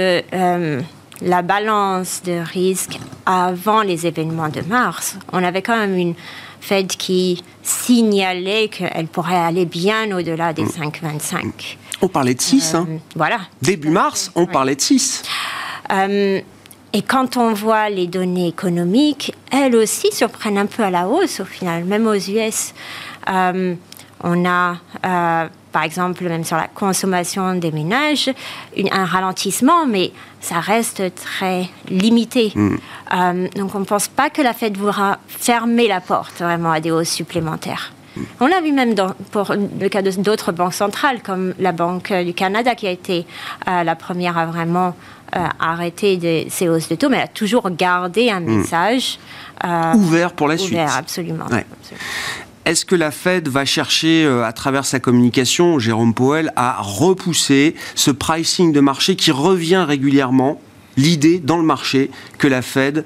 la 1.21 1.41
balance 1.41 2.21
de 2.23 2.39
risque 2.43 2.99
avant 3.25 3.81
les 3.81 4.05
événements 4.05 4.49
de 4.49 4.61
mars, 4.61 5.17
on 5.31 5.43
avait 5.43 5.61
quand 5.61 5.77
même 5.77 5.97
une 5.97 6.15
Fed 6.63 6.87
qui 6.87 7.43
signalait 7.61 8.69
qu'elle 8.69 9.07
pourrait 9.07 9.35
aller 9.35 9.65
bien 9.65 10.15
au-delà 10.17 10.53
des 10.53 10.63
5,25. 10.63 11.43
Mm. 11.43 11.51
On 12.01 12.07
parlait 12.07 12.33
de 12.33 12.41
6, 12.41 12.75
hein. 12.75 12.87
euh, 12.89 12.97
Voilà. 13.15 13.39
Début 13.61 13.89
mars, 13.89 14.31
on 14.35 14.45
parlait 14.45 14.75
de 14.75 14.81
6. 14.81 15.23
Euh, 15.91 16.39
et 16.93 17.01
quand 17.01 17.35
on 17.37 17.53
voit 17.53 17.89
les 17.89 18.07
données 18.07 18.47
économiques, 18.47 19.33
elles 19.51 19.75
aussi 19.75 20.11
surprennent 20.13 20.57
un 20.57 20.65
peu 20.65 20.83
à 20.83 20.89
la 20.89 21.07
hausse 21.07 21.41
au 21.41 21.45
final, 21.45 21.83
même 21.83 22.07
aux 22.07 22.13
US. 22.13 22.73
Euh, 23.29 23.75
on 24.23 24.45
a 24.45 24.77
par 25.73 25.83
exemple, 25.83 26.23
même 26.23 26.45
sur 26.45 26.55
la 26.55 26.67
consommation 26.67 27.55
des 27.55 27.71
ménages, 27.71 28.29
un 28.91 29.05
ralentissement, 29.05 29.85
mais 29.85 30.11
ça 30.39 30.59
reste 30.59 31.03
très 31.15 31.67
limité. 31.89 32.53
Mm. 32.55 32.75
Euh, 33.13 33.47
donc 33.55 33.75
on 33.75 33.79
ne 33.79 33.85
pense 33.85 34.07
pas 34.07 34.29
que 34.29 34.41
la 34.41 34.53
Fed 34.53 34.77
voudra 34.77 35.17
fermer 35.27 35.87
la 35.87 35.99
porte 35.99 36.39
vraiment 36.39 36.71
à 36.71 36.79
des 36.79 36.91
hausses 36.91 37.09
supplémentaires. 37.09 37.91
Mm. 38.15 38.21
On 38.39 38.47
l'a 38.47 38.61
vu 38.61 38.71
même 38.71 38.93
dans, 38.93 39.13
pour 39.31 39.51
le 39.53 39.89
cas 39.89 40.03
d'autres 40.03 40.51
banques 40.51 40.75
centrales, 40.75 41.21
comme 41.23 41.55
la 41.59 41.71
Banque 41.71 42.13
du 42.13 42.33
Canada, 42.33 42.75
qui 42.75 42.87
a 42.87 42.91
été 42.91 43.25
euh, 43.67 43.83
la 43.83 43.95
première 43.95 44.37
à 44.37 44.45
vraiment 44.45 44.95
arrêter 45.59 46.45
ces 46.51 46.69
hausses 46.69 46.89
de 46.89 46.93
taux, 46.93 47.09
mais 47.09 47.17
elle 47.17 47.23
a 47.23 47.27
toujours 47.27 47.71
gardé 47.71 48.29
un 48.29 48.39
mm. 48.39 48.57
message 48.57 49.17
ouvert 49.95 50.31
pour 50.33 50.47
la 50.47 50.59
suite. 50.59 50.73
Ouvert, 50.73 50.95
absolument. 50.95 51.45
Est-ce 52.65 52.85
que 52.85 52.95
la 52.95 53.11
Fed 53.11 53.49
va 53.49 53.65
chercher, 53.65 54.23
euh, 54.23 54.45
à 54.45 54.53
travers 54.53 54.85
sa 54.85 54.99
communication, 54.99 55.79
Jérôme 55.79 56.13
Powell, 56.13 56.53
à 56.55 56.81
repousser 56.81 57.75
ce 57.95 58.09
pricing 58.09 58.71
de 58.71 58.79
marché 58.79 59.15
qui 59.15 59.31
revient 59.31 59.85
régulièrement 59.87 60.61
L'idée 60.95 61.39
dans 61.39 61.57
le 61.57 61.63
marché 61.63 62.11
que 62.37 62.47
la 62.47 62.61
Fed 62.61 63.03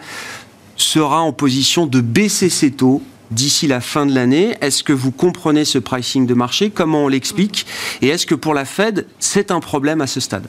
sera 0.75 1.21
en 1.21 1.31
position 1.31 1.85
de 1.85 2.01
baisser 2.01 2.49
ses 2.49 2.71
taux 2.71 3.01
d'ici 3.31 3.67
la 3.67 3.81
fin 3.81 4.05
de 4.05 4.13
l'année? 4.13 4.57
Est-ce 4.61 4.83
que 4.83 4.93
vous 4.93 5.11
comprenez 5.11 5.65
ce 5.65 5.79
pricing 5.79 6.25
de 6.25 6.33
marché? 6.33 6.69
Comment 6.69 7.05
on 7.05 7.07
l'explique? 7.07 7.65
Et 8.01 8.09
est-ce 8.09 8.25
que 8.25 8.35
pour 8.35 8.53
la 8.53 8.65
Fed, 8.65 9.07
c'est 9.19 9.51
un 9.51 9.59
problème 9.59 10.01
à 10.01 10.07
ce 10.07 10.19
stade? 10.19 10.47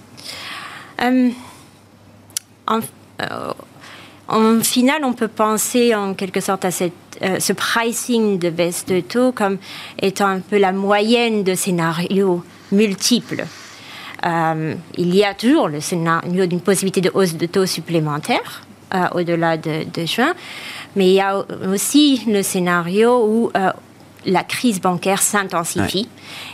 Euh, 1.01 1.31
euh, 2.71 3.53
en 4.29 4.61
final, 4.61 5.05
on 5.05 5.15
peut 5.15 5.29
penser 5.29 5.95
en 5.95 6.13
quelque 6.13 6.41
sorte 6.41 6.65
à 6.67 6.71
cette, 6.71 6.93
euh, 7.23 7.41
ce 7.41 7.55
pricing 7.55 8.39
de 8.39 8.51
baisse 8.51 8.85
de 8.85 9.01
taux 9.01 9.33
comme 9.33 9.57
étant 10.01 10.27
un 10.27 10.41
peu 10.41 10.59
la 10.59 10.73
moyenne 10.73 11.45
de 11.45 11.55
scénarios 11.55 12.45
multiples. 12.71 13.47
Euh, 14.27 14.75
il 14.97 15.15
y 15.15 15.25
a 15.25 15.33
toujours 15.33 15.69
le 15.69 15.81
scénario 15.81 16.45
d'une 16.47 16.61
possibilité 16.61 17.01
de 17.01 17.11
hausse 17.15 17.37
de 17.37 17.47
taux 17.47 17.65
supplémentaire 17.65 18.63
euh, 18.95 19.07
au-delà 19.15 19.57
de, 19.57 20.05
juin, 20.05 20.35
mais 20.95 21.09
il 21.09 21.15
y 21.15 21.21
a 21.21 21.43
aussi 21.71 22.23
le 22.27 22.43
scénario 22.43 23.25
où 23.25 23.51
la 24.27 24.45
crise 24.45 24.81
bancaire 24.81 25.23
s'intensifie. 25.23 26.09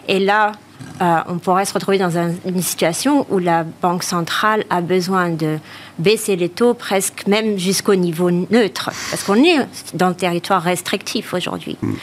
Et 0.07 0.21
là, 0.21 0.53
euh, 1.01 1.19
on 1.29 1.39
pourrait 1.39 1.65
se 1.65 1.75
retrouver 1.75 1.99
dans 1.99 2.17
une 2.17 2.63
situation 2.63 3.27
où 3.29 3.39
la 3.39 3.65
Banque 3.65 4.05
centrale 4.05 4.65
a 4.71 4.81
besoin 4.81 5.31
de 5.31 5.59
baisser 5.99 6.37
les 6.37 6.49
taux 6.49 6.75
presque 6.75 7.27
même 7.27 7.59
jusqu'au 7.59 7.97
niveau 7.97 8.31
neutre, 8.31 8.91
parce 9.11 9.25
qu'on 9.25 9.43
est 9.43 9.67
dans 9.95 10.09
le 10.09 10.15
territoire 10.15 10.63
restrictif 10.63 11.35
aujourd'hui. 11.35 11.77
Mm. 11.83 11.95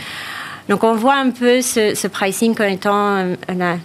Donc 0.70 0.84
on 0.84 0.94
voit 0.96 1.16
un 1.16 1.32
peu 1.32 1.62
ce, 1.62 2.08
pricing 2.08 2.54
comme 2.54 2.68
étant 2.68 3.16
euh, 3.16 3.36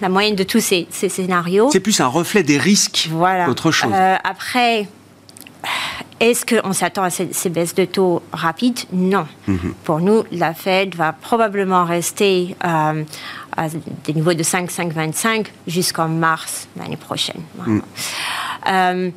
la, 0.00 0.08
moyenne 0.08 0.34
de 0.34 0.44
tous 0.44 0.60
ces, 0.60 0.86
scénarios. 0.90 1.70
C'est 1.70 1.80
plus 1.80 2.00
un 2.00 2.06
reflet 2.06 2.42
des 2.42 2.58
risques 2.58 3.08
voilà. 3.10 3.46
qu'autre 3.46 3.70
chose. 3.70 3.92
Euh, 3.94 4.16
après, 4.24 4.88
est-ce 6.18 6.44
qu'on 6.46 6.72
s'attend 6.72 7.04
à 7.04 7.10
ces, 7.10 7.48
baisses 7.48 7.74
de 7.74 7.84
taux 7.84 8.22
rapides? 8.32 8.80
Non. 8.92 9.26
Mm-hmm. 9.48 9.72
Pour 9.84 10.00
nous, 10.00 10.24
la 10.32 10.52
Fed 10.52 10.94
va 10.94 11.12
probablement 11.12 11.84
rester 11.84 12.56
à 13.56 13.68
des 13.68 14.12
niveaux 14.12 14.34
de 14.34 14.42
5, 14.42 14.70
5,25 14.70 15.46
jusqu'en 15.66 16.08
mars 16.08 16.68
l'année 16.76 16.96
prochaine. 16.96 17.40
Mm. 17.66 17.78
Euh, 18.68 19.10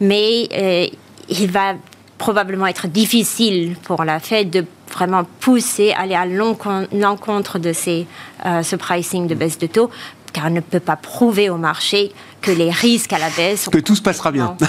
mais 0.00 0.48
euh, 0.52 0.86
il 1.28 1.50
va 1.50 1.74
probablement 2.18 2.66
être 2.66 2.86
difficile 2.86 3.76
pour 3.82 4.04
la 4.04 4.20
Fed 4.20 4.50
de 4.50 4.64
vraiment 4.92 5.24
pousser, 5.40 5.92
aller 5.92 6.14
à 6.14 6.26
l'encontre 6.26 7.58
de 7.58 7.72
ces, 7.72 8.06
euh, 8.46 8.62
ce 8.62 8.76
pricing 8.76 9.26
de 9.26 9.34
baisse 9.34 9.58
de 9.58 9.66
taux, 9.66 9.90
car 10.32 10.46
elle 10.46 10.54
ne 10.54 10.60
peut 10.60 10.80
pas 10.80 10.96
prouver 10.96 11.50
au 11.50 11.56
marché 11.56 12.12
que 12.40 12.50
les 12.50 12.70
risques 12.70 13.12
à 13.12 13.18
la 13.18 13.30
baisse... 13.30 13.68
Que 13.70 13.78
tout 13.78 13.96
se 13.96 14.02
passera 14.02 14.30
bien. 14.30 14.56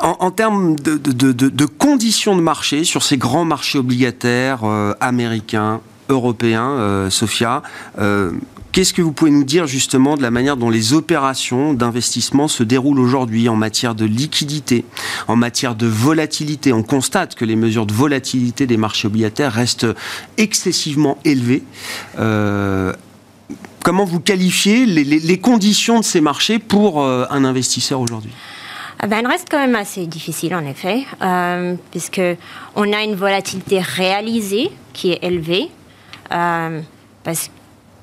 En, 0.00 0.16
en, 0.20 0.30
termes 0.30 0.76
de, 0.76 0.96
de, 0.96 1.32
de, 1.32 1.48
de, 1.48 1.66
conditions 1.66 2.36
de 2.36 2.40
marché 2.40 2.84
sur 2.84 3.02
ces 3.02 3.18
grands 3.18 3.44
marchés 3.44 3.76
obligataires 3.76 4.60
américains, 5.00 5.80
européen, 6.10 6.70
euh, 6.70 7.10
Sophia. 7.10 7.62
Euh, 7.98 8.32
qu'est-ce 8.72 8.92
que 8.92 9.02
vous 9.02 9.12
pouvez 9.12 9.30
nous 9.30 9.44
dire 9.44 9.66
justement 9.66 10.16
de 10.16 10.22
la 10.22 10.30
manière 10.30 10.56
dont 10.56 10.70
les 10.70 10.92
opérations 10.92 11.72
d'investissement 11.72 12.48
se 12.48 12.62
déroulent 12.62 13.00
aujourd'hui 13.00 13.48
en 13.48 13.56
matière 13.56 13.94
de 13.94 14.04
liquidité, 14.04 14.84
en 15.28 15.36
matière 15.36 15.74
de 15.74 15.86
volatilité? 15.86 16.72
On 16.72 16.82
constate 16.82 17.34
que 17.34 17.44
les 17.44 17.56
mesures 17.56 17.86
de 17.86 17.94
volatilité 17.94 18.66
des 18.66 18.76
marchés 18.76 19.06
obligataires 19.06 19.52
restent 19.52 19.86
excessivement 20.36 21.18
élevées. 21.24 21.62
Euh, 22.18 22.92
comment 23.82 24.04
vous 24.04 24.20
qualifiez 24.20 24.86
les, 24.86 25.38
conditions 25.38 26.00
de 26.00 26.04
ces 26.04 26.20
marchés 26.20 26.58
pour 26.58 27.04
un 27.04 27.44
investisseur 27.44 28.00
aujourd'hui? 28.00 28.32
Ah 29.02 29.06
ben, 29.06 29.20
elle 29.20 29.26
reste 29.26 29.48
quand 29.50 29.58
même 29.58 29.76
assez 29.76 30.06
difficile 30.06 30.54
en 30.54 30.66
effet, 30.66 31.06
puisque 31.90 32.20
on 32.76 32.92
a 32.92 33.02
une 33.02 33.14
volatilité 33.14 33.80
réalisée 33.80 34.70
qui 34.92 35.12
est 35.12 35.20
élevée, 35.22 35.70
euh, 36.32 36.80
parce 37.24 37.50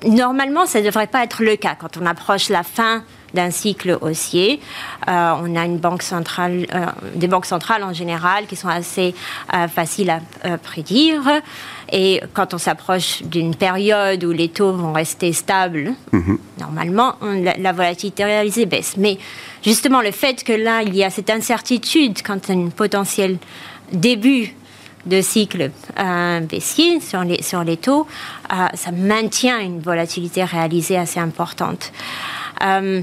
que 0.02 0.08
normalement, 0.08 0.66
ça 0.66 0.80
ne 0.80 0.86
devrait 0.86 1.08
pas 1.08 1.24
être 1.24 1.44
le 1.44 1.56
cas. 1.56 1.76
Quand 1.76 1.98
on 1.98 2.06
approche 2.06 2.50
la 2.50 2.64
fin 2.64 3.04
d'un 3.34 3.52
cycle 3.52 3.98
haussier. 4.00 4.62
Euh, 5.10 5.34
on 5.44 5.54
a 5.58 5.66
une 5.66 5.80
banque 5.80 6.02
centrale, 6.02 6.66
euh, 6.74 6.86
des 7.14 7.28
banques 7.28 7.46
centrales 7.46 7.84
en 7.84 7.92
général 7.92 8.46
qui 8.46 8.56
sont 8.56 8.70
assez 8.70 9.14
faciles 9.76 10.10
à 10.10 10.58
prédire. 10.58 11.24
Et 11.92 12.22
quand 12.34 12.54
on 12.54 12.58
s'approche 12.58 13.24
d'une 13.24 13.54
période 13.54 14.24
où 14.24 14.32
les 14.32 14.48
taux 14.48 14.72
vont 14.72 14.94
rester 14.94 15.34
stables, 15.34 15.94
mhm. 16.14 16.38
normalement, 16.58 17.16
la, 17.22 17.58
la, 17.58 17.74
volatilité 17.74 18.24
réalisée 18.24 18.66
baisse. 18.66 18.96
Mais 18.98 19.18
justement, 19.62 20.02
le 20.02 20.12
fait 20.12 20.46
que 20.46 20.54
là, 20.54 20.82
il 20.84 20.96
y 20.96 21.04
a 21.04 21.10
cette 21.10 21.30
incertitude 21.30 22.24
quant 22.24 22.40
à 22.48 22.54
un 22.54 22.70
potentiel 22.70 23.38
début 23.92 24.56
de 25.08 25.22
cycle 25.22 25.72
euh, 26.00 26.40
baissier 26.42 27.00
sur 27.00 27.24
les, 27.24 27.42
sur 27.42 27.64
les 27.64 27.78
taux, 27.78 28.08
euh, 28.52 28.68
ça 28.74 28.92
maintient 28.92 29.60
une 29.60 29.80
volatilité 29.80 30.44
réalisée 30.44 30.98
assez 30.98 31.20
importante. 31.20 31.92
Euh, 32.64 33.02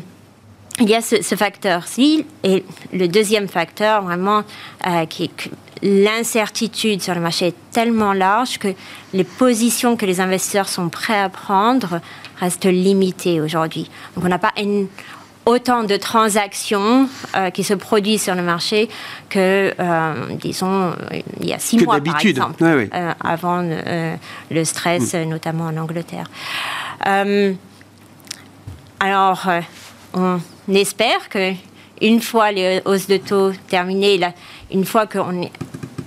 il 0.81 0.89
y 0.89 0.95
a 0.95 1.01
ce, 1.01 1.37
facteur-ci, 1.37 2.27
et 2.43 2.65
le 2.93 3.07
deuxième 3.07 3.47
facteur, 3.47 4.03
vraiment, 4.03 4.43
qui 5.09 5.25
est 5.25 5.29
que 5.29 5.49
l'incertitude 5.83 7.01
sur 7.01 7.15
le 7.15 7.21
marché 7.21 7.49
est 7.49 7.55
tellement 7.71 8.13
large 8.13 8.59
que 8.59 8.75
les 9.13 9.23
positions 9.23 9.97
que 9.97 10.05
les 10.05 10.21
investisseurs 10.21 10.69
sont 10.69 10.89
prêts 10.89 11.21
à 11.21 11.29
prendre 11.29 12.01
restent 12.41 12.65
limitées 12.65 13.41
aujourd'hui. 13.41 13.89
Donc 14.17 14.25
on 14.25 14.29
n'a 14.29 14.39
pas 14.39 14.53
une, 14.61 14.89
autant 15.47 15.85
de 15.85 15.97
transactions 15.97 17.09
euh, 17.37 17.51
qui 17.51 17.65
se 17.65 17.75
produisent 17.75 18.23
sur 18.23 18.35
le 18.35 18.43
marché 18.43 18.89
que, 19.29 19.75
euh, 19.79 20.15
disons, 20.41 20.95
il 21.41 21.49
y 21.49 21.53
a 21.53 21.59
six 21.59 21.79
mois, 21.79 22.01
par 22.01 22.21
exemple, 22.21 22.63
euh, 22.63 23.13
avant 23.23 23.63
le 23.63 24.65
stress, 24.65 25.15
mm. 25.15 25.25
notamment 25.25 25.67
en 25.67 25.77
Angleterre. 25.77 26.31
alors, 29.01 29.49
on 30.15 30.41
espère 30.73 31.29
que 31.29 31.53
une 32.01 32.21
fois 32.21 32.51
les 32.51 32.81
hausses 32.85 33.07
de 33.07 33.19
taux 33.19 33.53
terminées, 33.69 34.21
une 34.73 34.85
fois 34.85 35.07
qu'on 35.07 35.43
est 35.43 35.53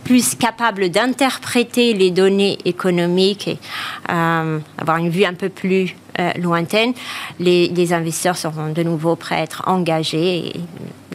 plus 0.03 0.35
capable 0.35 0.89
d'interpréter 0.89 1.93
les 1.93 2.11
données 2.11 2.57
économiques 2.65 3.47
et 3.49 3.59
avoir 4.07 4.97
une 4.97 5.09
vue 5.09 5.25
un 5.25 5.33
peu 5.33 5.49
plus 5.49 5.95
euh, 6.19 6.31
lointaine, 6.41 6.93
les, 7.39 7.93
investisseurs 7.93 8.37
seront 8.37 8.71
de 8.73 8.83
nouveau 8.83 9.15
prêts 9.15 9.35
à 9.35 9.41
être 9.43 9.63
engagés 9.67 10.47
et 10.47 10.53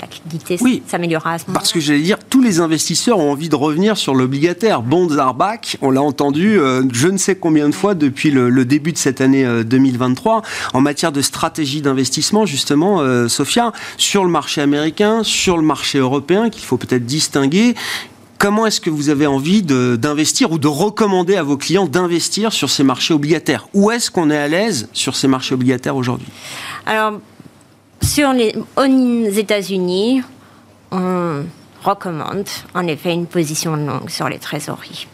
la 0.01 0.07
liquidité 0.07 0.59
s'améliorera 0.87 1.35
à 1.35 1.39
ce 1.39 1.47
moment 1.47 1.59
Parce 1.59 1.73
que 1.73 1.81
j'allais 1.81 2.01
dire, 2.01 2.19
tous 2.31 2.41
les 2.41 2.61
investisseurs 2.61 3.19
ont 3.19 3.31
envie 3.31 3.49
de 3.49 3.55
revenir 3.55 3.97
sur 3.97 4.15
l'obligataire. 4.15 4.83
Bonds 4.83 5.17
are 5.19 5.35
back, 5.35 5.77
on 5.83 5.91
l'a 5.91 6.03
entendu 6.03 6.59
euh, 6.59 6.83
je 6.93 7.09
ne 7.09 7.19
sais 7.19 7.35
combien 7.35 7.69
de 7.69 7.75
fois 7.75 7.95
depuis 7.95 8.31
le, 8.31 8.65
début 8.65 8.93
de 8.93 8.99
cette 8.99 9.21
année 9.21 9.45
2023. 9.65 10.39
Euh, 10.39 10.41
en 10.73 10.81
matière 10.81 11.13
de 11.13 11.21
stratégie 11.21 11.83
d'investissement, 11.83 12.47
justement, 12.47 13.03
Sophia, 13.29 13.73
sur 13.97 14.25
le 14.25 14.31
marché 14.31 14.61
américain, 14.61 15.23
sur 15.25 15.57
le 15.57 15.63
marché 15.63 15.99
européen, 15.99 16.49
qu'il 16.49 16.65
faut 16.65 16.79
peut-être 16.79 17.05
distinguer, 17.05 17.75
Comment 18.43 18.67
est-ce 18.67 18.81
que 18.81 18.91
vous 18.91 19.09
avez 19.09 19.29
envie 19.29 19.63
d'investir 19.63 20.51
ou 20.51 20.59
de 20.59 20.67
recommander 20.67 21.37
à 21.37 21.45
vos 21.45 21.57
clients 21.57 21.87
d'investir 21.87 22.53
sur 22.53 22.71
ces 22.71 22.83
marchés 22.83 23.15
obligataires? 23.15 23.69
Où 23.73 23.93
est-ce 23.93 24.11
qu'on 24.11 24.31
est 24.31 24.37
à 24.37 24.49
l'aise 24.49 24.89
sur 24.93 25.15
ces 25.15 25.29
marchés 25.29 25.55
obligataires 25.55 25.95
aujourd'hui? 25.95 26.27
Alors, 26.85 27.21
sur 28.03 28.33
les, 28.33 28.53
aux 28.77 29.31
États-Unis, 29.31 30.23
on 30.91 31.45
recommande 31.85 32.49
en 32.75 32.85
effet 32.89 33.13
une 33.13 33.27
position 33.27 33.77
longue 33.77 34.11
sur 34.11 34.29
les 34.29 34.41
trésoreries. 34.41 35.07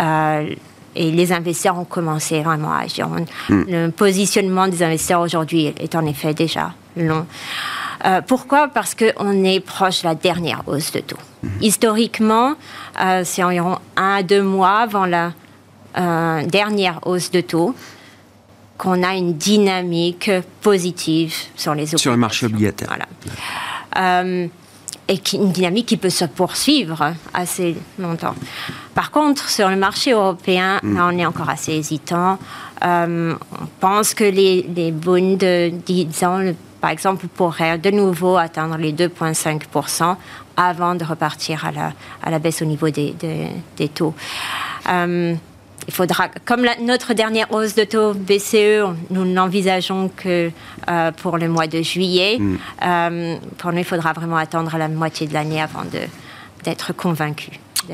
Euh, 0.00 0.48
et 0.96 1.12
les 1.12 1.32
investisseurs 1.32 1.78
ont 1.78 1.84
commencé 1.84 2.42
vraiment 2.42 2.72
à 2.72 2.80
agir. 2.80 3.08
Hmm. 3.48 3.62
Le 3.68 3.90
positionnement 3.90 4.66
des 4.66 4.82
investisseurs 4.82 5.20
aujourd'hui 5.20 5.66
est 5.78 5.94
en 5.94 6.04
effet 6.04 6.34
déjà 6.34 6.72
long. 6.96 7.26
Euh, 8.06 8.20
pourquoi? 8.20 8.68
Parce 8.68 8.94
qu'on 8.94 9.44
est 9.44 9.60
proche 9.60 10.02
de 10.02 10.08
la 10.08 10.14
dernière 10.14 10.62
hausse 10.66 10.92
de 10.92 11.00
taux. 11.00 11.18
Historiquement, 11.60 12.54
euh, 13.00 13.22
c'est 13.24 13.42
environ 13.42 13.78
un 13.96 14.16
à 14.16 14.22
deux 14.22 14.42
mois 14.42 14.78
avant 14.78 15.06
la 15.06 15.32
euh, 15.98 16.44
dernière 16.46 17.00
hausse 17.06 17.30
de 17.30 17.40
taux. 17.40 17.74
qu'on 18.78 19.02
a 19.02 19.14
une 19.14 19.32
dynamique 19.34 20.30
positive 20.60 21.34
sur 21.56 21.74
les 21.74 21.86
Sur 21.86 22.10
le 22.10 22.18
marché 22.18 22.44
obligataire. 22.46 22.88
Voilà. 22.88 23.06
Et 25.08 25.20
une 25.34 25.52
dynamique 25.52 25.86
qui 25.86 25.96
peut 25.96 26.10
se 26.10 26.24
poursuivre 26.24 27.14
assez 27.32 27.76
longtemps. 27.96 28.34
Par 28.92 29.12
contre, 29.12 29.48
sur 29.48 29.70
le 29.70 29.76
marché 29.76 30.10
européen, 30.10 30.80
mm. 30.82 31.00
on 31.00 31.16
est 31.16 31.24
encore 31.24 31.48
assez 31.48 31.72
hésitant. 31.72 32.38
On 32.82 33.36
pense 33.78 34.14
que 34.14 34.24
les, 34.24 34.68
les 34.74 34.90
bonds 34.90 35.36
de 35.36 35.70
10 35.70 36.24
ans, 36.24 36.52
par 36.80 36.90
exemple, 36.90 37.26
pourraient 37.28 37.78
de 37.78 37.90
nouveau 37.90 38.36
atteindre 38.36 38.76
les 38.76 38.92
2,5% 38.92 40.16
avant 40.56 40.94
de 40.94 41.04
repartir 41.04 41.64
à 41.64 41.72
la, 41.72 41.92
à 42.22 42.30
la 42.30 42.38
baisse 42.38 42.62
au 42.62 42.64
niveau 42.64 42.88
des, 42.90 43.14
des, 43.76 43.88
taux. 43.88 44.14
Euh, 44.88 45.34
il 45.88 45.94
faudra, 45.94 46.28
comme 46.44 46.66
notre 46.80 47.14
dernière 47.14 47.52
hausse 47.52 47.74
de 47.74 47.84
taux 47.84 48.12
BCE, 48.14 48.96
nous 49.10 49.24
n'envisageons 49.24 50.10
que 50.14 50.50
euh, 50.88 51.12
pour 51.12 51.38
le 51.38 51.48
mois 51.48 51.66
de 51.66 51.82
juillet. 51.82 52.38
Mm. 52.38 52.58
Euh, 52.84 53.36
pour 53.58 53.72
nous, 53.72 53.78
il 53.78 53.84
faudra 53.84 54.12
vraiment 54.12 54.36
attendre 54.36 54.76
la 54.76 54.88
moitié 54.88 55.26
de 55.26 55.34
l'année 55.34 55.60
avant 55.60 55.84
d'être 56.64 56.92
convaincu. 56.92 57.50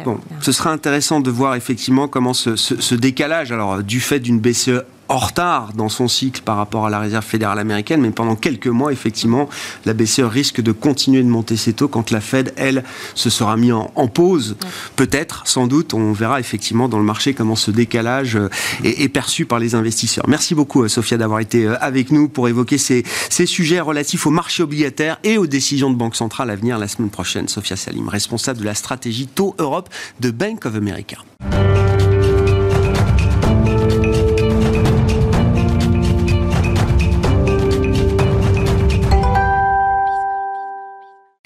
Bon, 0.07 0.19
ce 0.41 0.53
sera 0.53 0.71
intéressant 0.71 1.21
de 1.21 1.31
voir 1.31 1.55
effectivement 1.55 2.09
comment 2.09 2.33
ce, 2.33 2.57
ce 2.57 2.95
décalage, 2.95 3.53
alors 3.53 3.83
du 3.83 4.01
fait 4.01 4.21
d'une 4.21 4.41
BCE 4.41 4.85
en 5.13 5.19
retard 5.19 5.75
dans 5.75 5.91
son 5.91 6.09
cycle 6.09 6.41
par 6.43 6.57
rapport 6.57 6.87
à 6.87 6.91
la 6.91 6.99
réserve 6.99 7.25
fédérale 7.25 7.59
américaine, 7.59 8.01
mais 8.01 8.11
pendant 8.11 8.35
quelques 8.35 8.67
mois, 8.67 8.93
effectivement, 8.93 9.47
la 9.85 9.93
BCE 9.93 10.21
risque 10.21 10.63
de 10.63 10.73
continuer 10.73 11.23
de 11.23 11.29
monter 11.29 11.59
ses 11.59 11.75
taux 11.75 11.87
quand 11.87 12.11
la 12.11 12.23
Fed, 12.23 12.55
elle, 12.57 12.83
se 13.15 13.29
sera 13.29 13.59
mis 13.59 13.73
en, 13.73 13.91
pause. 14.09 14.57
Peut-être, 14.97 15.43
sans 15.47 15.67
doute, 15.67 15.93
on 15.93 16.13
verra 16.13 16.41
effectivement 16.41 16.89
dans 16.89 16.99
le 16.99 17.05
marché 17.05 17.35
comment 17.35 17.57
ce 17.57 17.71
décalage 17.71 18.37
euh, 18.37 18.49
est, 18.85 19.09
perçu 19.11 19.45
par 19.45 19.59
les 19.59 19.75
investisseurs. 19.75 20.25
Merci 20.29 20.55
beaucoup, 20.55 20.83
euh, 20.83 20.89
Sophia, 20.89 21.19
d'avoir 21.19 21.41
été 21.41 21.67
euh, 21.67 21.77
avec 21.81 22.11
nous 22.11 22.29
pour 22.29 22.49
évoquer 22.49 22.79
ces, 22.79 23.05
ces 23.29 23.45
sujets 23.45 23.81
relatifs 23.81 24.27
au 24.27 24.31
marché 24.31 24.63
obligataire 24.63 25.19
et 25.25 25.37
aux 25.37 25.47
décisions 25.47 25.91
de 25.91 25.97
Banque 25.97 26.17
centrale 26.17 26.49
à 26.49 26.57
venir 26.57 26.79
la 26.79 26.89
semaine 26.89 27.11
prochaine. 27.11 27.49
Sophia 27.49 27.77
Salim, 27.77 28.09
responsable 28.09 28.61
de 28.61 28.65
la 28.65 28.75
stratégie 28.75 29.27
Taux 29.27 29.55
Europe 29.59 29.91
de 30.21 30.31
Bank 30.31 30.65
of 30.65 30.75
America. 30.75 31.19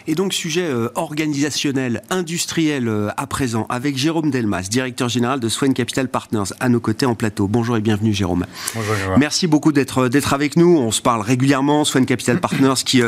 Et 0.08 0.14
donc, 0.14 0.32
sujet 0.32 0.62
euh, 0.62 0.88
organisationnel, 0.94 2.02
industriel 2.10 2.86
euh, 2.86 3.08
à 3.16 3.26
présent, 3.26 3.66
avec 3.68 3.96
Jérôme 3.96 4.30
Delmas, 4.30 4.68
directeur 4.70 5.08
général 5.08 5.40
de 5.40 5.48
Swen 5.48 5.75
Capital 5.75 6.08
Partners, 6.08 6.54
à 6.60 6.68
nos 6.68 6.78
côtés 6.78 7.06
en 7.06 7.16
plateau. 7.16 7.48
Bonjour 7.48 7.76
et 7.76 7.80
bienvenue, 7.80 8.14
Jérôme. 8.14 8.46
Bonjour, 8.76 8.94
Jérôme. 8.94 9.18
Merci 9.18 9.48
beaucoup 9.48 9.72
d'être 9.72 10.04
euh, 10.04 10.08
d'être 10.08 10.32
avec 10.32 10.56
nous. 10.56 10.78
On 10.78 10.92
se 10.92 11.02
parle 11.02 11.22
régulièrement. 11.22 11.84
Swen 11.84 12.06
Capital 12.06 12.40
Partners 12.40 12.75
qui 12.84 13.02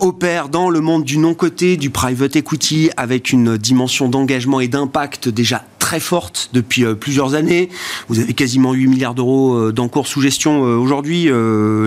opère 0.00 0.48
dans 0.48 0.70
le 0.70 0.80
monde 0.80 1.04
du 1.04 1.18
non-coté, 1.18 1.76
du 1.76 1.90
private 1.90 2.36
equity, 2.36 2.90
avec 2.96 3.32
une 3.32 3.56
dimension 3.56 4.08
d'engagement 4.08 4.60
et 4.60 4.68
d'impact 4.68 5.28
déjà 5.28 5.64
très 5.78 6.00
forte 6.00 6.50
depuis 6.52 6.84
plusieurs 6.94 7.34
années. 7.34 7.68
Vous 8.08 8.20
avez 8.20 8.34
quasiment 8.34 8.72
8 8.72 8.86
milliards 8.86 9.14
d'euros 9.14 9.72
d'encours 9.72 10.06
sous 10.06 10.20
gestion 10.20 10.60
aujourd'hui, 10.60 11.28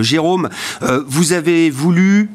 Jérôme. 0.02 0.48
Vous 1.06 1.32
avez 1.32 1.70
voulu 1.70 2.30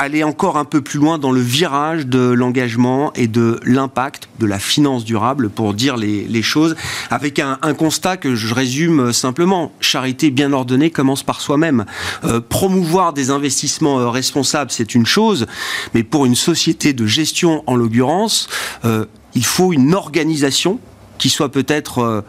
aller 0.00 0.24
encore 0.24 0.56
un 0.56 0.64
peu 0.64 0.80
plus 0.80 0.98
loin 0.98 1.18
dans 1.18 1.30
le 1.30 1.42
virage 1.42 2.06
de 2.06 2.20
l'engagement 2.20 3.12
et 3.12 3.28
de 3.28 3.60
l'impact 3.64 4.30
de 4.38 4.46
la 4.46 4.58
finance 4.58 5.04
durable 5.04 5.50
pour 5.50 5.74
dire 5.74 5.98
les, 5.98 6.42
choses, 6.42 6.74
avec 7.10 7.38
un, 7.38 7.58
constat 7.74 8.16
que 8.16 8.34
je 8.34 8.54
résume 8.54 9.12
simplement. 9.12 9.72
Charité 9.80 10.30
bien 10.30 10.54
ordonnée 10.54 10.90
commence 10.90 11.22
par 11.22 11.42
soi-même. 11.42 11.84
Euh, 12.24 12.40
promouvoir 12.40 13.12
des 13.12 13.30
investissements 13.30 14.00
euh, 14.00 14.08
responsables, 14.08 14.70
c'est 14.70 14.94
une 14.94 15.04
chose, 15.04 15.46
mais 15.92 16.02
pour 16.02 16.24
une 16.24 16.34
société 16.34 16.94
de 16.94 17.04
gestion, 17.04 17.62
en 17.66 17.76
l'occurrence, 17.76 18.48
euh, 18.86 19.04
il 19.34 19.44
faut 19.44 19.74
une 19.74 19.94
organisation 19.94 20.80
qui 21.18 21.28
soit 21.28 21.50
peut-être 21.50 22.24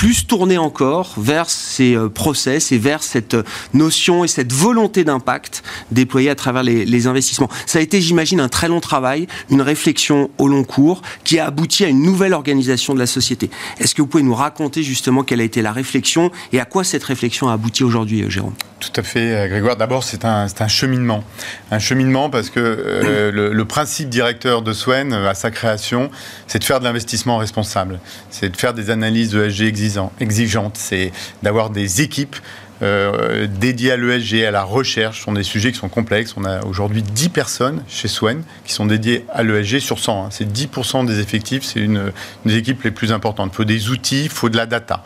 plus 0.00 0.26
tourner 0.26 0.56
encore 0.56 1.12
vers 1.18 1.50
ces 1.50 1.94
euh, 1.94 2.08
process 2.08 2.72
et 2.72 2.78
vers 2.78 3.02
cette 3.02 3.34
euh, 3.34 3.42
notion 3.74 4.24
et 4.24 4.28
cette 4.28 4.50
volonté 4.50 5.04
d'impact 5.04 5.62
déployée 5.90 6.30
à 6.30 6.34
travers 6.34 6.62
les, 6.62 7.06
investissements. 7.06 7.50
Ça 7.66 7.80
a 7.80 7.82
été, 7.82 8.00
j'imagine, 8.00 8.40
un 8.40 8.48
très 8.48 8.68
long 8.68 8.80
travail, 8.80 9.26
une 9.50 9.60
réflexion 9.60 10.30
au 10.38 10.48
long 10.48 10.64
cours 10.64 11.02
qui 11.22 11.38
a 11.38 11.44
abouti 11.44 11.84
à 11.84 11.88
une 11.88 12.00
nouvelle 12.00 12.32
organisation 12.32 12.94
de 12.94 12.98
la 12.98 13.06
société. 13.06 13.50
Est-ce 13.78 13.94
que 13.94 14.00
vous 14.00 14.08
pouvez 14.08 14.22
nous 14.22 14.34
raconter 14.34 14.82
justement 14.82 15.22
quelle 15.22 15.42
a 15.42 15.44
été 15.44 15.60
la 15.60 15.70
réflexion 15.70 16.30
et 16.54 16.60
à 16.60 16.64
quoi 16.64 16.82
cette 16.82 17.04
réflexion 17.04 17.50
a 17.50 17.52
abouti 17.52 17.84
aujourd'hui, 17.84 18.22
euh, 18.22 18.30
Jérôme? 18.30 18.54
Tout 18.80 18.92
à 18.96 19.02
fait, 19.02 19.48
Grégoire. 19.48 19.76
D'abord, 19.76 20.02
c'est 20.02 20.24
un, 20.24 20.46
un, 20.58 20.68
cheminement. 20.68 21.22
Un 21.70 21.78
cheminement 21.78 22.30
parce 22.30 22.50
que 22.50 23.30
le, 23.32 23.64
principe 23.64 24.08
directeur 24.08 24.62
de 24.62 24.72
Swen, 24.72 25.12
à 25.12 25.34
sa 25.34 25.50
création, 25.50 26.10
c'est 26.46 26.58
de 26.58 26.64
faire 26.64 26.80
de 26.80 26.84
l'investissement 26.84 27.36
responsable. 27.36 28.00
C'est 28.30 28.48
de 28.48 28.56
faire 28.56 28.74
des 28.74 28.90
analyses 28.90 29.30
de 29.30 29.48
SG 29.48 29.66
existantes 29.66 30.12
exigeante, 30.20 30.76
c'est 30.76 31.12
d'avoir 31.42 31.70
des 31.70 32.02
équipes 32.02 32.36
euh, 32.82 33.46
dédiées 33.46 33.92
à 33.92 33.96
l'ESG, 33.98 34.42
à 34.44 34.50
la 34.50 34.62
recherche, 34.62 35.18
ce 35.18 35.24
sont 35.24 35.32
des 35.32 35.42
sujets 35.42 35.70
qui 35.70 35.78
sont 35.78 35.90
complexes. 35.90 36.34
On 36.38 36.44
a 36.44 36.64
aujourd'hui 36.64 37.02
10 37.02 37.28
personnes 37.28 37.82
chez 37.88 38.08
Swen 38.08 38.42
qui 38.64 38.72
sont 38.72 38.86
dédiées 38.86 39.26
à 39.30 39.42
l'ESG 39.42 39.80
sur 39.80 39.98
100. 39.98 40.24
Hein. 40.24 40.28
C'est 40.30 40.50
10% 40.50 41.04
des 41.04 41.20
effectifs, 41.20 41.62
c'est 41.62 41.80
une, 41.80 42.10
des 42.46 42.56
équipes 42.56 42.82
les 42.82 42.90
plus 42.90 43.12
importantes. 43.12 43.50
Il 43.52 43.56
faut 43.56 43.64
des 43.64 43.90
outils, 43.90 44.24
il 44.24 44.30
faut 44.30 44.48
de 44.48 44.56
la 44.56 44.64
data. 44.64 45.04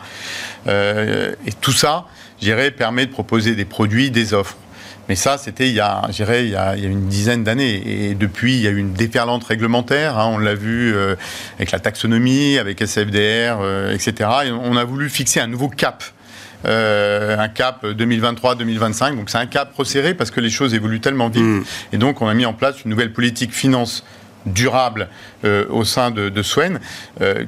Euh, 0.69 1.35
et 1.47 1.53
tout 1.53 1.73
ça, 1.73 2.07
je 2.41 2.71
permet 2.71 3.07
de 3.07 3.11
proposer 3.11 3.55
des 3.55 3.65
produits, 3.65 4.11
des 4.11 4.35
offres. 4.35 4.57
Mais 5.09 5.17
ça, 5.17 5.37
c'était 5.37 5.69
il, 5.69 5.75
y 5.75 5.81
a, 5.81 6.03
il, 6.09 6.49
y 6.51 6.57
a, 6.57 6.77
il 6.77 6.83
y 6.83 6.87
a 6.87 6.89
une 6.89 7.09
dizaine 7.09 7.45
d'années. 7.45 7.83
Et 7.87 8.15
depuis, 8.15 8.55
il 8.55 8.63
y 8.63 8.67
a 8.67 8.71
eu 8.71 8.79
une 8.79 8.95
déferlante 8.95 9.45
réglementaire. 9.45 10.19
Hein, 10.19 10.31
on 10.33 10.39
l'a 10.39 10.55
vu 10.55 10.95
euh, 10.95 11.15
avec 11.57 11.73
la 11.73 11.79
taxonomie, 11.79 12.59
avec 12.59 12.81
SFDR, 12.81 13.59
euh, 13.61 13.93
etc. 13.93 14.31
Et 14.47 14.51
on 14.51 14.77
a 14.77 14.85
voulu 14.85 15.11
fixer 15.11 15.41
un 15.41 15.47
nouveau 15.47 15.69
cap. 15.69 16.03
Euh, 16.65 17.37
un 17.39 17.49
cap 17.49 17.85
2023-2025. 17.85 19.17
Donc 19.17 19.29
c'est 19.29 19.39
un 19.39 19.47
cap 19.47 19.75
resserré 19.77 20.15
parce 20.15 20.31
que 20.31 20.41
les 20.41 20.49
choses 20.49 20.73
évoluent 20.73 21.01
tellement 21.01 21.29
vite. 21.29 21.43
Mm. 21.43 21.65
Et 21.93 21.99
donc 21.99 22.23
on 22.23 22.27
a 22.27 22.33
mis 22.33 22.47
en 22.47 22.55
place 22.55 22.85
une 22.85 22.91
nouvelle 22.91 23.13
politique 23.13 23.53
finance 23.53 24.05
durable 24.47 25.09
au 25.71 25.85
sein 25.85 26.11
de, 26.11 26.29
de 26.29 26.43
Swen, 26.43 26.79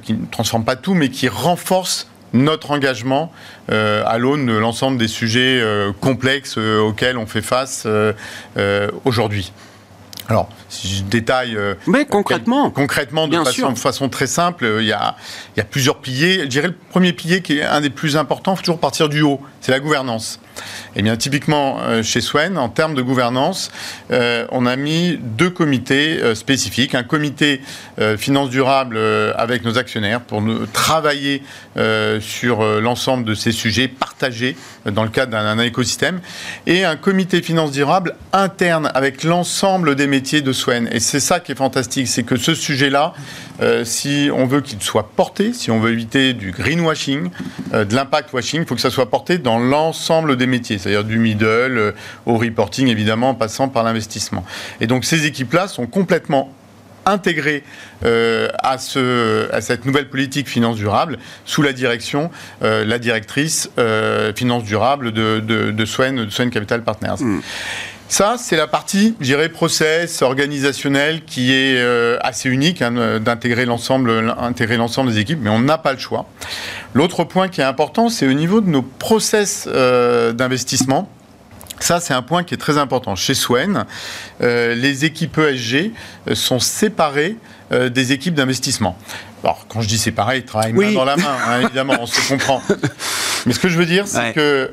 qui 0.02 0.14
ne 0.14 0.24
transforme 0.30 0.64
pas 0.64 0.76
tout, 0.76 0.94
mais 0.94 1.10
qui 1.10 1.28
renforce 1.28 2.08
notre 2.32 2.70
engagement 2.70 3.32
euh, 3.70 4.02
à 4.06 4.18
l'aune 4.18 4.46
de 4.46 4.52
l'ensemble 4.52 4.98
des 4.98 5.08
sujets 5.08 5.60
euh, 5.60 5.92
complexes 6.00 6.56
euh, 6.58 6.80
auxquels 6.80 7.18
on 7.18 7.26
fait 7.26 7.42
face 7.42 7.86
aujourd'hui. 9.04 9.52
Si 10.68 10.88
je 10.88 11.02
détaille. 11.02 11.58
Mais 11.86 12.04
concrètement. 12.04 12.70
concrètement, 12.70 13.28
de 13.28 13.36
façon, 13.36 13.74
façon, 13.76 14.08
très 14.08 14.26
simple, 14.26 14.66
il 14.80 14.86
y, 14.86 14.92
a, 14.92 15.16
il 15.54 15.58
y 15.58 15.60
a 15.60 15.64
plusieurs 15.64 15.98
piliers. 15.98 16.40
Je 16.42 16.46
dirais 16.46 16.68
le 16.68 16.74
premier 16.90 17.12
pilier 17.12 17.42
qui 17.42 17.58
est 17.58 17.62
un 17.62 17.80
des 17.80 17.90
plus 17.90 18.16
importants, 18.16 18.52
il 18.54 18.56
faut 18.56 18.62
toujours 18.62 18.80
partir 18.80 19.08
du 19.08 19.22
haut, 19.22 19.40
c'est 19.60 19.72
la 19.72 19.80
gouvernance. 19.80 20.40
Eh 20.94 21.02
bien, 21.02 21.16
typiquement, 21.16 21.78
euh, 21.82 22.02
chez 22.02 22.20
Swen, 22.20 22.56
en 22.56 22.68
termes 22.68 22.94
de 22.94 23.02
gouvernance, 23.02 23.70
euh, 24.10 24.46
on 24.50 24.66
a 24.66 24.76
mis 24.76 25.18
deux 25.20 25.50
comités 25.50 26.18
euh, 26.22 26.34
spécifiques. 26.34 26.94
Un 26.94 27.02
comité 27.02 27.60
finance 28.18 28.50
durable 28.50 28.98
avec 29.36 29.64
nos 29.64 29.78
actionnaires 29.78 30.20
pour 30.20 30.42
nous 30.42 30.66
travailler 30.66 31.42
sur 32.20 32.62
l'ensemble 32.80 33.24
de 33.24 33.34
ces 33.34 33.52
sujets 33.52 33.88
partagés 33.88 34.54
dans 34.84 35.02
le 35.02 35.08
cadre 35.08 35.32
d'un 35.32 35.58
écosystème. 35.58 36.20
Et 36.66 36.84
un 36.84 36.96
comité 36.96 37.40
finance 37.40 37.70
durable 37.70 38.14
interne 38.34 38.90
avec 38.94 39.24
l'ensemble 39.24 39.94
des 39.94 40.06
métiers 40.06 40.42
de 40.42 40.52
Swen. 40.52 40.65
Et 40.92 41.00
c'est 41.00 41.20
ça 41.20 41.40
qui 41.40 41.52
est 41.52 41.56
fantastique, 41.56 42.08
c'est 42.08 42.22
que 42.22 42.36
ce 42.36 42.54
sujet-là, 42.54 43.14
si 43.84 44.30
on 44.34 44.46
veut 44.46 44.60
qu'il 44.60 44.80
soit 44.82 45.10
porté, 45.14 45.52
si 45.52 45.70
on 45.70 45.80
veut 45.80 45.92
éviter 45.92 46.32
du 46.32 46.50
greenwashing, 46.50 47.30
de 47.72 47.94
l'impact 47.94 48.32
washing, 48.32 48.62
il 48.62 48.66
faut 48.66 48.74
que 48.74 48.80
ça 48.80 48.90
soit 48.90 49.10
porté 49.10 49.38
dans 49.38 49.58
l'ensemble 49.58 50.36
des 50.36 50.46
métiers 50.46 50.76
c'est-à-dire 50.78 51.04
du 51.04 51.18
middle 51.18 51.44
euh, 51.46 51.92
au 52.24 52.36
reporting, 52.36 52.88
évidemment, 52.88 53.30
en 53.30 53.34
passant 53.34 53.68
par 53.68 53.84
l'investissement. 53.84 54.44
Et 54.80 54.86
donc 54.86 55.04
ces 55.04 55.26
équipes-là 55.26 55.68
sont 55.68 55.86
complètement 55.86 56.52
intégrées 57.04 57.62
euh, 58.04 58.48
à, 58.64 58.78
ce, 58.78 59.48
à 59.52 59.60
cette 59.60 59.84
nouvelle 59.84 60.08
politique 60.08 60.48
finance 60.48 60.76
durable 60.76 61.18
sous 61.44 61.62
la 61.62 61.72
direction, 61.72 62.30
euh, 62.62 62.84
la 62.84 62.98
directrice 62.98 63.70
finance 64.34 64.64
durable 64.64 65.12
de, 65.12 65.38
de, 65.38 65.70
de, 65.70 65.84
Swen, 65.84 66.28
Capital 66.50 66.82
Partners. 66.82 67.20
Hmm. 67.20 67.40
Ça, 68.08 68.36
c'est 68.38 68.56
la 68.56 68.68
partie, 68.68 69.16
je 69.20 69.24
dirais, 69.24 69.48
process 69.48 70.22
organisationnel 70.22 71.24
qui 71.24 71.52
est 71.52 71.76
assez 72.20 72.48
unique, 72.48 72.80
hein, 72.80 73.18
d'intégrer 73.18 73.66
l'ensemble, 73.66 74.32
intégrer 74.38 74.76
l'ensemble 74.76 75.12
des 75.12 75.18
équipes, 75.18 75.40
mais 75.42 75.50
on 75.50 75.58
n'a 75.58 75.76
pas 75.76 75.92
le 75.92 75.98
choix. 75.98 76.26
L'autre 76.96 77.24
point 77.24 77.48
qui 77.48 77.60
est 77.60 77.64
important, 77.64 78.08
c'est 78.08 78.26
au 78.26 78.32
niveau 78.32 78.62
de 78.62 78.70
nos 78.70 78.80
process 78.80 79.68
euh, 79.70 80.32
d'investissement. 80.32 81.10
Ça, 81.78 82.00
c'est 82.00 82.14
un 82.14 82.22
point 82.22 82.42
qui 82.42 82.54
est 82.54 82.56
très 82.56 82.78
important. 82.78 83.16
Chez 83.16 83.34
Swen, 83.34 83.84
euh, 84.40 84.74
les 84.74 85.04
équipes 85.04 85.36
ESG 85.36 85.92
euh, 86.26 86.34
sont 86.34 86.58
séparées 86.58 87.36
des 87.70 88.12
équipes 88.12 88.34
d'investissement. 88.34 88.96
Alors, 89.46 89.64
quand 89.68 89.80
je 89.80 89.86
dis 89.86 89.96
séparées, 89.96 90.38
ils 90.38 90.44
travaillent 90.44 90.72
main 90.72 90.92
dans 90.92 91.04
la 91.04 91.16
main, 91.16 91.36
hein, 91.46 91.60
évidemment, 91.66 91.94
on 92.00 92.06
se 92.06 92.28
comprend. 92.28 92.60
Mais 93.46 93.52
ce 93.52 93.60
que 93.60 93.68
je 93.68 93.78
veux 93.78 93.86
dire, 93.86 94.08
c'est 94.08 94.32
que 94.32 94.72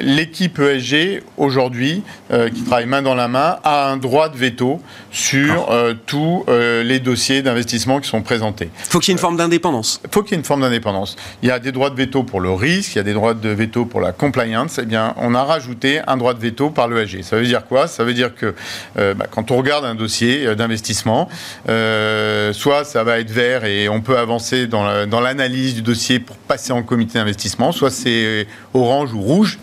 l'équipe 0.00 0.58
ESG, 0.58 1.22
aujourd'hui, 1.36 2.02
qui 2.30 2.62
travaille 2.62 2.86
main 2.86 3.02
dans 3.02 3.14
la 3.14 3.28
main, 3.28 3.58
a 3.64 3.90
un 3.90 3.98
droit 3.98 4.30
de 4.30 4.38
veto 4.38 4.80
sur 5.10 5.68
tous 6.06 6.46
les 6.48 7.00
dossiers 7.00 7.42
d'investissement 7.42 8.00
qui 8.00 8.08
sont 8.08 8.22
présentés. 8.22 8.70
Il 8.86 8.90
faut 8.92 8.98
qu'il 8.98 9.10
y 9.10 9.12
ait 9.12 9.16
une 9.16 9.20
forme 9.20 9.36
d'indépendance. 9.36 10.00
Il 10.02 10.10
faut 10.10 10.22
qu'il 10.22 10.32
y 10.32 10.34
ait 10.36 10.38
une 10.38 10.44
forme 10.46 10.62
d'indépendance. 10.62 11.16
Il 11.42 11.50
y 11.50 11.52
a 11.52 11.58
des 11.58 11.72
droits 11.72 11.90
de 11.90 11.96
veto 11.96 12.22
pour 12.22 12.40
le 12.40 12.50
risque, 12.50 12.94
il 12.94 12.96
y 12.96 13.00
a 13.00 13.04
des 13.04 13.12
droits 13.12 13.34
de 13.34 13.50
veto 13.50 13.84
pour 13.84 14.00
la 14.00 14.12
compliance. 14.12 14.78
Eh 14.82 14.86
bien, 14.86 15.12
on 15.18 15.34
a 15.34 15.44
rajouté 15.44 16.00
un 16.06 16.16
droit 16.16 16.32
de 16.32 16.40
veto 16.40 16.70
par 16.70 16.88
l'ESG. 16.88 17.24
Ça 17.24 17.36
veut 17.36 17.44
dire 17.44 17.66
quoi? 17.66 17.88
Ça 17.88 18.04
veut 18.04 18.14
dire 18.14 18.34
que 18.34 18.54
bah, 18.96 19.26
quand 19.30 19.50
on 19.50 19.58
regarde 19.58 19.84
un 19.84 19.94
dossier 19.94 20.54
d'investissement, 20.54 21.28
soit 21.66 22.69
ça 22.84 23.04
va 23.04 23.18
être 23.18 23.30
vert 23.30 23.64
et 23.64 23.88
on 23.88 24.00
peut 24.00 24.18
avancer 24.18 24.66
dans 24.66 25.20
l'analyse 25.20 25.74
du 25.74 25.82
dossier 25.82 26.20
pour 26.20 26.36
passer 26.36 26.72
en 26.72 26.82
comité 26.82 27.18
d'investissement, 27.18 27.72
soit 27.72 27.90
c'est 27.90 28.46
orange 28.74 29.12
ou 29.12 29.20
rouge, 29.20 29.58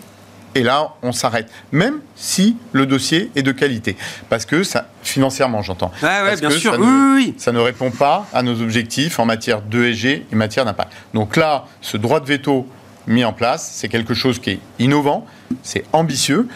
et 0.54 0.62
là, 0.62 0.94
on 1.02 1.12
s'arrête. 1.12 1.48
Même 1.72 2.00
si 2.16 2.56
le 2.72 2.86
dossier 2.86 3.30
est 3.36 3.42
de 3.42 3.52
qualité. 3.52 3.96
Parce 4.28 4.44
que 4.44 4.62
ça, 4.64 4.88
financièrement, 5.02 5.62
j'entends. 5.62 5.92
Ouais, 6.02 6.36
bien 6.36 6.50
sûr. 6.50 6.74
Ça, 6.74 6.80
oui, 6.80 6.86
ne, 6.86 7.14
oui. 7.14 7.34
ça 7.38 7.52
ne 7.52 7.60
répond 7.60 7.90
pas 7.90 8.26
à 8.32 8.42
nos 8.42 8.60
objectifs 8.60 9.18
en 9.18 9.24
matière 9.24 9.62
d'ESG 9.62 10.06
et 10.06 10.34
matière 10.34 10.64
d'impact. 10.64 10.92
Donc 11.14 11.36
là, 11.36 11.66
ce 11.80 11.96
droit 11.96 12.20
de 12.20 12.26
veto 12.26 12.66
mis 13.06 13.24
en 13.24 13.32
place, 13.32 13.70
c'est 13.72 13.88
quelque 13.88 14.14
chose 14.14 14.38
qui 14.38 14.50
est 14.50 14.60
innovant, 14.78 15.26
c'est 15.62 15.84
ambitieux. 15.92 16.48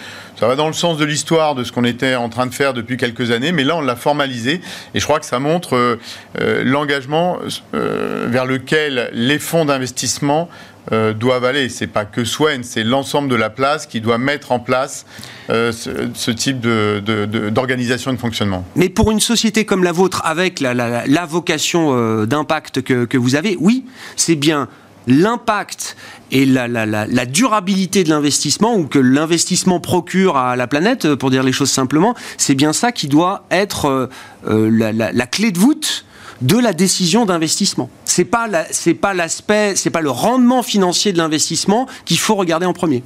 Ça 0.43 0.49
va 0.49 0.57
dans 0.57 0.67
le 0.67 0.73
sens 0.73 0.99
de 0.99 1.05
l'histoire 1.05 1.55
de 1.55 1.63
ce 1.63 1.71
qu'on 1.71 1.85
était 1.85 2.17
en 2.17 2.29
train 2.29 2.47
de 2.47 2.53
faire 2.53 2.75
depuis 2.75 2.97
quelques 2.97 3.31
années, 3.31 3.53
mais 3.53 3.63
là 3.63 3.77
on 3.77 3.81
l'a 3.81 3.95
formalisé 3.95 4.61
et 4.93 4.99
je 4.99 5.05
crois 5.05 5.21
que 5.21 5.25
ça 5.25 5.39
montre 5.39 5.77
euh, 5.77 6.01
euh, 6.41 6.65
l'engagement 6.65 7.39
euh, 7.75 8.27
vers 8.29 8.45
lequel 8.45 9.09
les 9.13 9.39
fonds 9.39 9.65
d'investissement 9.65 10.49
doivent 10.91 11.45
aller. 11.45 11.69
C'est 11.69 11.87
pas 11.87 12.05
que 12.05 12.25
Swen, 12.25 12.65
c'est 12.65 12.83
l'ensemble 12.83 13.29
de 13.29 13.37
la 13.37 13.51
place 13.51 13.87
qui 13.87 14.01
doit 14.01 14.19
mettre 14.19 14.51
en 14.51 14.59
place 14.59 15.07
ce, 15.47 16.31
type 16.33 16.59
d'organisation 16.61 18.13
de, 18.13 18.19
fonctionnement. 18.19 18.65
Mais 18.75 18.89
pour 18.89 19.13
une 19.13 19.21
société 19.21 19.65
comme 19.65 19.85
la 19.85 19.93
vôtre, 19.93 20.23
avec 20.25 20.59
la, 20.59 21.25
vocation 21.25 22.25
d'impact 22.25 22.83
que 22.83 23.17
vous 23.17 23.37
avez, 23.37 23.57
oui, 23.61 23.85
c'est 24.17 24.35
bien 24.35 24.67
l'impact 25.07 25.97
et 26.31 26.47
la, 26.47 27.27
durabilité 27.27 28.05
de 28.05 28.11
l'investissement 28.11 28.75
ou 28.77 28.87
que 28.87 28.99
l'investissement 28.99 29.81
procure 29.81 30.37
à 30.37 30.57
la 30.57 30.67
planète, 30.67 31.05
euh, 31.05 31.17
pour 31.17 31.31
dire 31.31 31.43
les 31.43 31.53
choses 31.53 31.71
simplement, 31.71 32.15
c'est 32.39 32.55
bien 32.55 32.73
ça 32.73 32.93
qui 32.93 33.09
doit 33.09 33.45
être 33.51 33.87
euh, 33.87 34.07
euh, 34.49 34.93
la, 34.93 35.27
clé 35.27 35.51
de 35.51 35.59
voûte 35.59 36.05
de 36.41 36.59
la 36.59 36.73
décision 36.73 37.27
d'investissement. 37.27 37.91
C'est 38.05 38.25
pas 38.25 38.49
c'est 38.71 38.95
pas 38.95 39.15
l'aspect, 39.15 39.75
c'est 39.77 39.91
pas 39.91 40.01
le 40.01 40.11
rendement 40.11 40.63
financier 40.63 41.13
de 41.13 41.19
l'investissement 41.19 41.87
qu'il 42.05 42.19
faut 42.19 42.35
regarder 42.35 42.67
en 42.67 42.73
premier. 42.73 43.05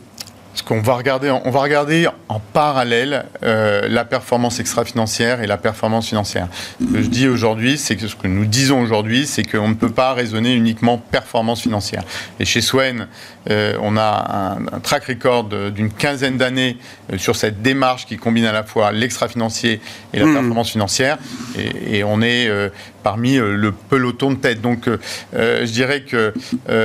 Ce 0.56 0.62
qu'on 0.62 0.80
va 0.80 0.94
regarder, 0.94 1.30
on 1.30 1.50
va 1.50 1.60
regarder 1.60 2.08
en 2.30 2.40
parallèle 2.40 3.26
euh, 3.42 3.88
la 3.88 4.06
performance 4.06 4.58
extra-financière 4.58 5.42
et 5.42 5.46
la 5.46 5.58
performance 5.58 6.08
financière. 6.08 6.48
Ce 6.80 6.86
que 6.94 7.02
je 7.02 7.08
dis 7.08 7.28
aujourd'hui, 7.28 7.76
c'est 7.76 7.94
que 7.94 8.08
ce 8.08 8.16
que 8.16 8.26
nous 8.26 8.46
disons 8.46 8.80
aujourd'hui, 8.80 9.26
c'est 9.26 9.42
qu'on 9.42 9.68
ne 9.68 9.74
peut 9.74 9.90
pas 9.90 10.14
raisonner 10.14 10.54
uniquement 10.54 10.96
performance 10.96 11.60
financière. 11.60 12.04
Et 12.40 12.46
chez 12.46 12.62
Swen, 12.62 13.06
euh, 13.50 13.76
on 13.80 13.96
a 13.96 14.56
un, 14.72 14.80
track 14.80 15.04
record 15.04 15.44
d'une 15.44 15.90
quinzaine 15.90 16.36
d'années 16.36 16.76
euh, 17.12 17.18
sur 17.18 17.36
cette 17.36 17.62
démarche 17.62 18.06
qui 18.06 18.16
combine 18.16 18.44
à 18.44 18.52
la 18.52 18.64
fois 18.64 18.92
l'extra-financier 18.92 19.80
et 20.12 20.18
la 20.18 20.26
mmh. 20.26 20.32
performance 20.32 20.70
financière. 20.70 21.18
Et, 21.58 22.04
on 22.04 22.22
est 22.22 22.50
parmi 23.02 23.36
le 23.36 23.72
peloton 23.72 24.32
de 24.32 24.36
tête. 24.36 24.60
Donc, 24.60 24.88
je 25.32 25.64
dirais 25.64 26.02
que 26.02 26.34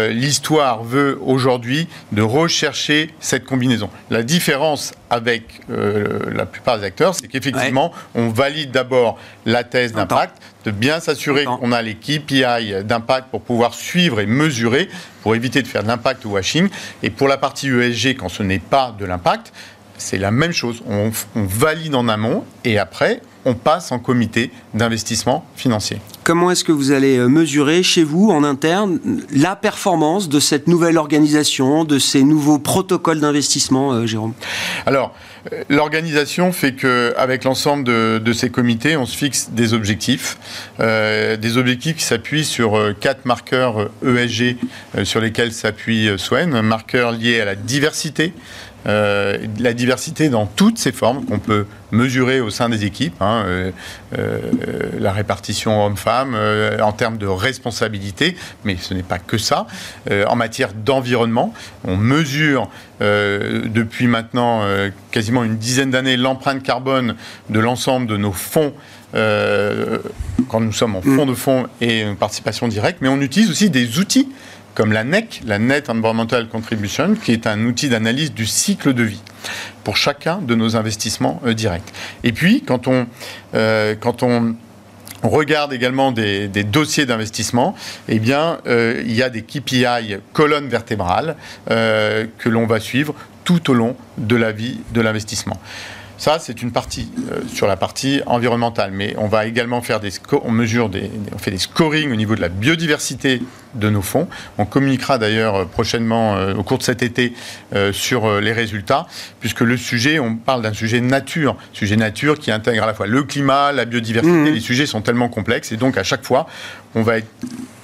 l'histoire 0.10 0.84
veut 0.84 1.20
aujourd'hui 1.22 1.88
de 2.12 2.22
rechercher 2.22 3.14
cette 3.20 3.44
combinaison 3.46 3.90
la 4.10 4.24
différence 4.24 4.94
avec 5.10 5.62
euh, 5.70 6.20
la 6.34 6.46
plupart 6.46 6.80
des 6.80 6.86
acteurs, 6.86 7.16
c'est 7.16 7.28
qu'effectivement, 7.28 7.92
on 8.16 8.30
valide 8.30 8.72
d'abord 8.72 9.18
la 9.46 9.64
thèse 9.64 9.94
d'impact, 9.94 10.38
de 10.66 10.72
bien 10.72 11.00
s'assurer 11.00 11.46
qu'on 11.46 11.72
a 11.72 11.82
les 11.82 11.96
KPI 11.96 12.84
d'impact 12.84 13.30
pour 13.30 13.42
pouvoir 13.42 13.74
suivre 13.74 14.20
et 14.20 14.26
mesurer, 14.26 14.90
pour 15.24 15.36
éviter 15.36 15.62
de 15.62 15.68
faire 15.68 15.84
de 15.84 15.88
l'impact 15.88 16.26
washing. 16.26 16.70
Et 17.04 17.10
pour 17.10 17.28
la 17.28 17.38
partie 17.38 17.68
ESG, 17.68 18.18
quand 18.18 18.30
ce 18.30 18.44
n'est 18.44 18.60
pas 18.60 18.96
de 18.98 19.06
l'impact, 19.06 19.54
c'est 19.98 20.18
la 20.18 20.32
même 20.32 20.52
chose. 20.52 20.82
On, 20.88 21.12
on 21.36 21.44
valide 21.44 21.96
en 21.96 22.08
amont 22.08 22.44
et 22.64 22.78
après, 22.80 23.22
on 23.46 23.54
passe 23.54 23.92
en 23.92 24.00
comité 24.00 24.52
d'investissement 24.74 25.46
financier. 25.56 25.98
Comment 26.24 26.52
est-ce 26.52 26.64
que 26.64 26.72
vous 26.72 26.92
allez 26.92 27.18
euh, 27.18 27.28
mesurer 27.28 27.82
chez 27.82 28.04
vous, 28.04 28.30
en 28.30 28.44
interne, 28.44 29.00
la 29.32 29.56
performance 29.56 30.30
de 30.30 30.40
cette 30.40 30.68
nouvelle 30.68 30.98
organisation, 30.98 31.84
de 31.84 31.98
ces 31.98 32.24
nouveaux 32.24 32.60
protocoles 32.60 33.20
d'investissement, 33.20 33.94
euh, 33.94 34.06
Jérôme? 34.06 34.34
Alors, 34.86 35.16
l'organisation 35.70 36.52
fait 36.52 36.74
qu'avec 36.74 37.44
l'ensemble 37.44 37.84
de, 37.84 38.34
ces 38.34 38.50
comités, 38.50 38.96
on 38.96 39.06
se 39.06 39.18
fixe 39.18 39.50
des 39.52 39.74
objectifs, 39.74 40.38
des 40.80 41.58
objectifs 41.58 41.98
qui 41.98 42.04
s'appuient 42.04 42.46
sur 42.46 42.78
quatre 43.00 43.26
marqueurs 43.26 43.90
ESG 44.06 44.58
sur 45.04 45.20
lesquels 45.20 45.52
s'appuie 45.52 46.10
Swen, 46.18 46.62
marqueurs 46.62 47.12
liés 47.12 47.42
à 47.42 47.46
la 47.46 47.56
diversité, 47.56 48.34
euh, 48.88 49.38
la 49.60 49.74
diversité 49.74 50.30
dans 50.30 50.46
toutes 50.46 50.78
ses 50.78 50.92
formes 50.92 51.26
qu'on 51.26 51.40
peut 51.40 51.66
mesurer 51.92 52.42
au 52.42 52.50
sein 52.50 52.70
des 52.70 52.86
équipes, 52.86 53.22
hein, 53.22 53.44
euh, 53.46 53.72
euh, 54.18 54.40
la 55.00 55.12
répartition 55.12 55.86
homme-femme 55.86 56.36
en 56.82 56.92
termes 56.92 57.18
de 57.18 57.28
responsabilité, 57.28 58.36
mais 58.64 58.78
ce 58.80 58.94
n'est 58.94 59.04
pas 59.04 59.20
que 59.20 59.38
ça. 59.38 59.68
en 60.10 60.36
matière 60.36 60.74
d'environnement, 60.74 61.54
on 61.86 61.98
mesure 61.98 62.70
depuis 63.00 64.08
maintenant 64.08 64.64
quasiment 65.12 65.44
une 65.44 65.58
dizaine 65.58 65.92
d'années 65.92 66.18
l'empreinte 66.18 66.64
carbone 66.64 67.16
de 67.50 67.60
l'ensemble 67.60 68.08
de 68.08 68.18
nos 68.18 68.32
fonds 68.32 68.74
quand 69.14 70.60
nous 70.60 70.74
sommes 70.74 70.96
en 70.96 71.02
fonds 71.02 71.26
de 71.26 71.34
fonds 71.34 71.68
et 71.82 72.02
une 72.02 72.16
participation 72.16 72.68
directe, 72.68 73.00
mais 73.02 73.10
on 73.10 73.20
utilise 73.22 73.50
aussi 73.50 73.70
des 73.70 74.00
outils 74.00 74.30
comme 74.76 74.92
la 74.92 75.04
NEC, 75.04 75.42
la 75.46 75.60
Net 75.60 75.90
Environmental 75.90 76.48
Contribution, 76.48 77.16
qui 77.16 77.32
est 77.32 77.48
un 77.48 77.66
outil 77.66 77.90
d'analyse 77.90 78.34
du 78.34 78.46
cycle 78.46 78.94
de 78.94 79.04
vie 79.04 79.22
pour 79.84 79.98
chacun 79.98 80.38
de 80.38 80.56
nos 80.56 80.76
investissements 80.76 81.42
euh, 81.46 81.54
directs. 81.54 81.92
Et 82.24 82.32
puis, 82.32 82.64
quand 82.64 82.88
on, 82.88 83.08
euh, 83.54 83.96
regarde 85.24 85.74
également 85.74 86.12
des, 86.12 86.48
dossiers 86.64 87.06
d'investissement, 87.06 87.76
eh 88.08 88.20
bien, 88.20 88.60
euh, 88.68 89.02
il 89.06 89.14
y 89.14 89.24
a 89.24 89.30
des 89.30 89.44
KPI 89.44 90.18
colonnes 90.34 90.68
vertébrales 90.68 91.36
que 91.68 92.50
l'on 92.50 92.66
va 92.66 92.80
suivre 92.80 93.14
tout 93.44 93.70
au 93.70 93.74
long 93.74 93.96
de 94.18 94.36
la 94.36 94.52
vie 94.52 94.80
de 94.94 95.02
l'investissement. 95.02 95.60
Ça, 96.22 96.38
c'est 96.38 96.62
une 96.62 96.72
partie 96.72 97.10
euh, 97.32 97.40
sur 97.52 97.66
la 97.66 97.76
partie 97.76 98.22
environnementale, 98.28 98.92
mais 98.94 99.16
on 99.18 99.28
va 99.28 99.48
également 99.48 99.82
faire 99.82 100.00
des 100.00 100.12
on 100.44 100.52
mesure 100.52 100.88
des, 100.88 101.10
on 101.34 101.40
fait 101.40 101.50
des 101.50 101.58
scorings 101.58 102.12
au 102.12 102.16
niveau 102.16 102.36
de 102.36 102.42
la 102.42 102.50
biodiversité 102.50 103.42
de 103.74 103.90
nos 103.90 104.04
fonds. 104.04 104.28
On 104.60 104.66
communiquera 104.66 105.18
d'ailleurs 105.18 105.56
euh, 105.56 105.66
prochainement 105.66 106.36
euh, 106.36 106.54
au 106.54 106.62
cours 106.62 106.78
de 106.78 106.84
cet 106.84 107.02
été 107.02 107.34
sur 107.92 108.40
les 108.40 108.52
résultats, 108.52 109.08
puisque 109.40 109.62
le 109.62 109.78
sujet, 109.78 110.20
on 110.20 110.36
parle 110.36 110.62
d'un 110.62 110.74
sujet 110.74 111.02
nature, 111.02 111.56
sujet 111.74 111.96
nature 111.96 112.38
qui 112.38 112.52
intègre 112.52 112.84
à 112.84 112.86
la 112.86 112.94
fois 112.94 113.08
le 113.08 113.24
climat, 113.24 113.72
la 113.72 113.86
biodiversité. 113.86 114.52
Mmh. 114.52 114.54
Les 114.54 114.60
sujets 114.60 114.86
sont 114.86 115.02
tellement 115.02 115.30
complexes 115.30 115.72
et 115.72 115.78
donc 115.78 115.98
à 115.98 116.04
chaque 116.04 116.24
fois, 116.24 116.46
on 116.94 117.02
va 117.02 117.16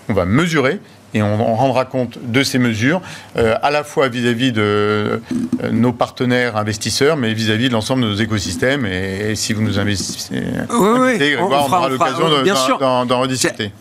on 0.10 0.14
va 0.14 0.26
mesurer 0.26 0.80
et 1.14 1.22
on, 1.22 1.56
rendra 1.56 1.86
compte 1.86 2.20
de 2.22 2.44
ces 2.44 2.60
mesures, 2.60 3.02
euh, 3.38 3.56
à 3.62 3.72
la 3.72 3.84
fois 3.84 4.10
vis-à-vis 4.10 4.52
de 4.52 4.62
euh, 4.62 5.20
nos 5.72 5.94
partenaires 5.94 6.58
investisseurs, 6.58 7.18
mais 7.18 7.34
vis-à-vis 7.34 7.70
de 7.70 7.74
l'ensemble 7.74 8.04
de 8.04 8.08
nos 8.08 8.16
écosystèmes. 8.16 8.86
Et, 8.86 9.36
si 9.36 9.54
vous 9.54 9.62
nous 9.62 9.80
investissez, 9.80 10.42
oui, 10.70 11.36
on, 11.40 11.46
aura 11.46 11.90
l'occasion 11.90 13.06
d'en 13.06 13.22
rediscuter. 13.22 13.72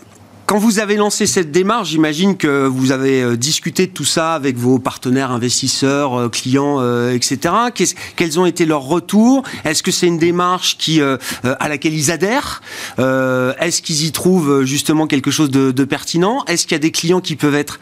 Quand 0.47 0.59
vous 0.59 0.79
avez 0.79 0.95
lancé 0.95 1.27
cette 1.27 1.51
démarche, 1.51 1.89
j'imagine 1.89 2.37
que 2.37 2.69
vous 2.69 2.93
avez 2.93 3.21
euh, 3.21 3.37
discuté 3.37 3.89
de 3.89 3.91
tout 3.91 4.05
ça 4.05 4.35
avec 4.35 4.57
vos 4.57 4.79
partenaires 4.79 5.33
investisseurs, 5.33 6.15
euh, 6.15 6.29
clients, 6.29 6.77
euh, 6.79 7.13
etc. 7.13 7.53
quels 8.15 8.39
ont 8.39 8.47
été 8.47 8.65
leurs 8.65 8.85
retours? 8.85 9.43
Est-ce 9.65 9.83
que 9.83 9.91
c'est 9.91 10.07
une 10.07 10.19
démarche 10.19 10.79
qui, 10.79 11.01
à 11.01 11.69
laquelle 11.69 11.95
ils 11.95 12.13
adhèrent? 12.13 12.63
Est-ce 12.99 13.83
qu'ils 13.83 14.05
y 14.05 14.13
trouvent 14.13 14.63
justement 14.63 15.09
quelque 15.09 15.33
chose 15.33 15.51
de, 15.51 15.73
de 15.73 15.85
pertinent? 15.85 16.45
Est-ce 16.47 16.63
qu'il 16.67 16.73
y 16.73 16.77
a 16.77 16.81
des 16.81 16.93
clients 16.93 17.21
qui 17.21 17.35
peuvent 17.35 17.57
être 17.57 17.81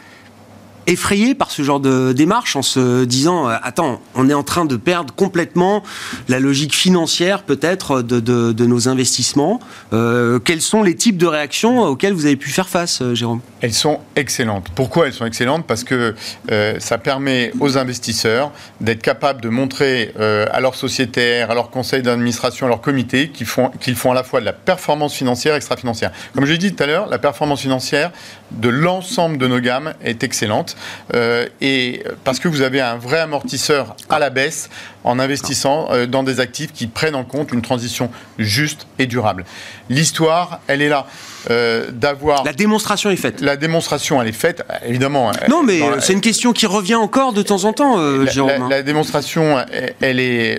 effrayé 0.86 1.34
par 1.34 1.50
ce 1.50 1.62
genre 1.62 1.80
de 1.80 2.12
démarche 2.12 2.56
en 2.56 2.62
se 2.62 3.04
disant 3.04 3.48
euh, 3.48 3.56
attends, 3.62 4.00
on 4.14 4.28
est 4.28 4.34
en 4.34 4.42
train 4.42 4.64
de 4.64 4.76
perdre 4.76 5.14
complètement 5.14 5.82
la 6.28 6.40
logique 6.40 6.74
financière 6.74 7.42
peut-être 7.42 8.02
de, 8.02 8.64
nos 8.64 8.88
investissements. 8.88 9.60
Euh, 9.92 10.38
quels 10.38 10.60
sont 10.60 10.82
les 10.82 10.94
types 10.94 11.18
de 11.18 11.26
réactions 11.26 11.82
auxquelles 11.82 12.14
vous 12.14 12.26
avez 12.26 12.36
pu 12.36 12.50
faire 12.50 12.68
face, 12.68 13.02
euh, 13.02 13.14
Jérôme? 13.14 13.40
Elles 13.60 13.74
sont 13.74 14.00
excellentes. 14.16 14.68
Pourquoi 14.74 15.06
elles 15.06 15.12
sont 15.12 15.26
excellentes? 15.26 15.66
Parce 15.66 15.84
que 15.84 16.14
ça 16.78 16.98
permet 16.98 17.52
aux 17.60 17.78
investisseurs 17.78 18.52
d'être 18.80 19.02
capables 19.02 19.40
de 19.40 19.48
montrer 19.48 20.12
à 20.18 20.60
leurs 20.60 20.74
sociétaires, 20.74 21.50
à 21.50 21.54
leurs 21.54 21.70
conseils 21.70 22.02
d'administration, 22.02 22.66
à 22.66 22.68
leurs 22.68 22.80
comités 22.80 23.28
qu'ils 23.28 23.46
font, 23.46 23.70
qu'ils 23.80 23.96
font 23.96 24.12
à 24.12 24.14
la 24.14 24.24
fois 24.24 24.40
de 24.40 24.44
la 24.44 24.52
performance 24.52 25.14
financière 25.14 25.54
extra-financière. 25.54 26.12
Comme 26.34 26.44
je 26.44 26.52
l'ai 26.52 26.58
dit 26.58 26.74
tout 26.74 26.82
à 26.82 26.86
l'heure, 26.86 27.08
la 27.08 27.18
performance 27.18 27.62
financière 27.62 28.12
de 28.50 28.68
l'ensemble 28.68 29.38
de 29.38 29.46
nos 29.46 29.60
gammes 29.60 29.94
est 30.02 30.22
excellente. 30.22 30.73
Euh, 31.14 31.46
et 31.60 32.02
parce 32.24 32.38
que 32.38 32.48
vous 32.48 32.62
avez 32.62 32.80
un 32.80 32.96
vrai 32.96 33.20
amortisseur 33.20 33.96
à 34.08 34.18
la 34.18 34.30
baisse 34.30 34.70
en 35.04 35.18
investissant 35.18 35.88
dans 36.08 36.22
des 36.22 36.40
actifs 36.40 36.72
qui 36.72 36.86
prennent 36.86 37.14
en 37.14 37.24
compte 37.24 37.52
une 37.52 37.60
transition 37.60 38.10
juste 38.38 38.86
et 38.98 39.06
durable. 39.06 39.44
L'histoire, 39.90 40.60
elle 40.66 40.80
est 40.80 40.88
là. 40.88 41.06
Euh, 41.50 41.90
d'avoir. 41.92 42.42
La 42.44 42.54
démonstration 42.54 43.10
est 43.10 43.16
faite. 43.16 43.42
La 43.42 43.56
démonstration, 43.56 44.20
elle 44.22 44.28
est 44.28 44.32
faite, 44.32 44.64
évidemment. 44.86 45.30
Non, 45.48 45.62
mais 45.62 45.80
c'est 46.00 46.14
une 46.14 46.22
question 46.22 46.54
qui 46.54 46.64
revient 46.64 46.94
encore 46.94 47.34
de 47.34 47.42
temps 47.42 47.64
en 47.64 47.74
temps, 47.74 47.98
euh, 47.98 48.24
la, 48.24 48.30
Jérôme. 48.30 48.70
La, 48.70 48.82
démonstration, 48.82 49.58
elle 50.00 50.20
est, 50.20 50.58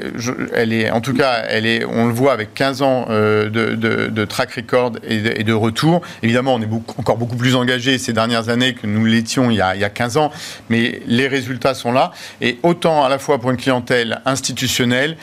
elle 0.54 0.74
est, 0.74 0.92
en 0.92 1.02
tout 1.02 1.14
cas, 1.14 1.44
elle 1.50 1.66
est, 1.66 1.86
on 1.86 2.06
le 2.06 2.14
voit 2.14 2.34
avec 2.34 2.54
15 2.54 2.82
ans 2.84 3.08
euh, 3.10 3.50
de, 3.50 4.26
track 4.26 4.54
record 4.54 4.92
et 5.08 5.44
de, 5.44 5.54
retour. 5.54 6.02
Évidemment, 6.22 6.54
on 6.54 6.62
est 6.62 6.70
encore 6.98 7.18
beaucoup 7.18 7.36
plus 7.36 7.56
engagé 7.56 7.98
ces 7.98 8.14
dernières 8.14 8.50
années 8.50 8.76
que 8.76 8.86
nous 8.86 9.06
l'étions 9.06 9.50
il, 9.50 9.58
y 9.58 9.62
a 9.62 9.90
15 9.90 10.05
ans, 10.18 10.32
mais 10.70 11.02
les 11.08 11.28
résultats 11.28 11.74
sont 11.74 11.92
là. 11.92 12.12
Et 12.42 12.58
autant 12.64 13.04
à 13.04 13.10
la 13.10 13.20
fois 13.20 13.40
pour 13.40 13.52
une 13.52 13.58
clientèle 13.58 14.22
institutionnelle 14.26 15.18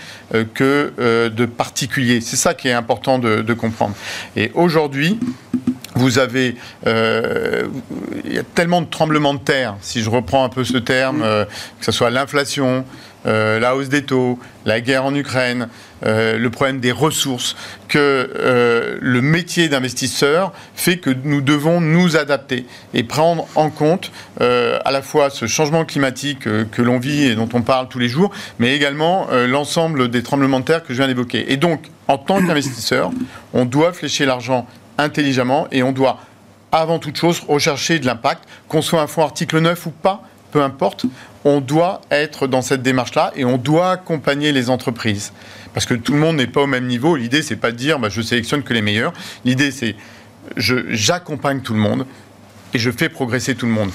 que 0.54 0.92
de 1.28 1.46
particuliers. 1.46 2.20
C'est 2.20 2.36
ça 2.36 2.54
qui 2.54 2.68
est 2.68 2.72
important 2.72 3.18
de 3.18 3.54
comprendre. 3.54 3.94
Et 4.36 4.50
aujourd'hui, 4.54 5.18
vous 5.94 6.18
avez, 6.18 6.56
euh, 6.86 7.66
il 8.24 8.32
y 8.32 8.38
a 8.38 8.42
tellement 8.42 8.80
de 8.80 8.86
tremblements 8.86 9.34
de 9.34 9.40
terre, 9.40 9.76
si 9.80 10.02
je 10.02 10.10
reprends 10.10 10.44
un 10.44 10.48
peu 10.48 10.64
ce 10.64 10.78
terme, 10.78 11.22
euh, 11.22 11.44
que 11.44 11.84
ce 11.84 11.92
soit 11.92 12.10
l'inflation, 12.10 12.84
euh, 13.26 13.60
la 13.60 13.76
hausse 13.76 13.88
des 13.88 14.02
taux, 14.02 14.38
la 14.64 14.80
guerre 14.80 15.04
en 15.04 15.14
Ukraine, 15.14 15.68
le 16.04 16.48
problème 16.48 16.80
des 16.80 16.90
ressources, 16.90 17.54
que 17.86 18.98
le 19.00 19.22
métier 19.22 19.68
d'investisseur 19.68 20.52
fait 20.74 20.96
que 20.96 21.10
nous 21.10 21.40
devons 21.40 21.80
nous 21.80 22.16
adapter 22.16 22.66
et 22.92 23.04
prendre 23.04 23.46
en 23.54 23.70
compte 23.70 24.10
à 24.40 24.90
la 24.90 25.02
fois 25.02 25.30
ce 25.30 25.46
changement 25.46 25.84
climatique 25.84 26.40
que 26.40 26.82
l'on 26.82 26.98
vit 26.98 27.26
et 27.26 27.34
dont 27.36 27.48
on 27.52 27.62
parle 27.62 27.88
tous 27.88 28.00
les 28.00 28.08
jours, 28.08 28.32
mais 28.58 28.74
également 28.74 29.28
l'ensemble 29.46 30.10
des 30.10 30.24
tremblements 30.24 30.58
de 30.58 30.64
terre 30.64 30.82
que 30.82 30.92
je 30.92 30.98
viens 30.98 31.06
d'évoquer. 31.06 31.52
Et 31.52 31.56
donc, 31.56 31.88
en 32.08 32.18
tant 32.18 32.44
qu'investisseur, 32.44 33.12
on 33.52 33.64
doit 33.64 33.92
flécher 33.92 34.26
l'argent 34.26 34.66
intelligemment 34.98 35.66
et 35.70 35.82
on 35.82 35.92
doit, 35.92 36.18
avant 36.70 36.98
toute 36.98 37.16
chose, 37.16 37.42
rechercher 37.48 37.98
de 37.98 38.06
l'impact, 38.06 38.44
qu'on 38.68 38.82
soit 38.82 39.00
un 39.00 39.06
fonds 39.06 39.22
article 39.22 39.60
9 39.60 39.86
ou 39.86 39.90
pas, 39.90 40.22
peu 40.50 40.62
importe, 40.62 41.06
on 41.44 41.60
doit 41.60 42.00
être 42.10 42.46
dans 42.46 42.62
cette 42.62 42.82
démarche-là 42.82 43.32
et 43.36 43.44
on 43.44 43.58
doit 43.58 43.90
accompagner 43.92 44.52
les 44.52 44.70
entreprises. 44.70 45.32
Parce 45.74 45.86
que 45.86 45.94
tout 45.94 46.12
le 46.12 46.18
monde 46.18 46.36
n'est 46.36 46.46
pas 46.46 46.62
au 46.62 46.66
même 46.66 46.86
niveau. 46.86 47.16
L'idée, 47.16 47.42
c'est 47.42 47.56
pas 47.56 47.72
de 47.72 47.76
dire 47.76 47.98
bah, 47.98 48.08
je 48.08 48.20
sélectionne 48.20 48.62
que 48.62 48.74
les 48.74 48.82
meilleurs. 48.82 49.12
L'idée, 49.44 49.70
c'est 49.70 49.96
j'accompagne 50.56 51.60
tout 51.60 51.72
le 51.72 51.78
monde 51.78 52.06
et 52.74 52.78
je 52.78 52.90
fais 52.90 53.08
progresser 53.08 53.54
tout 53.54 53.66
le 53.66 53.72
monde 53.72 53.90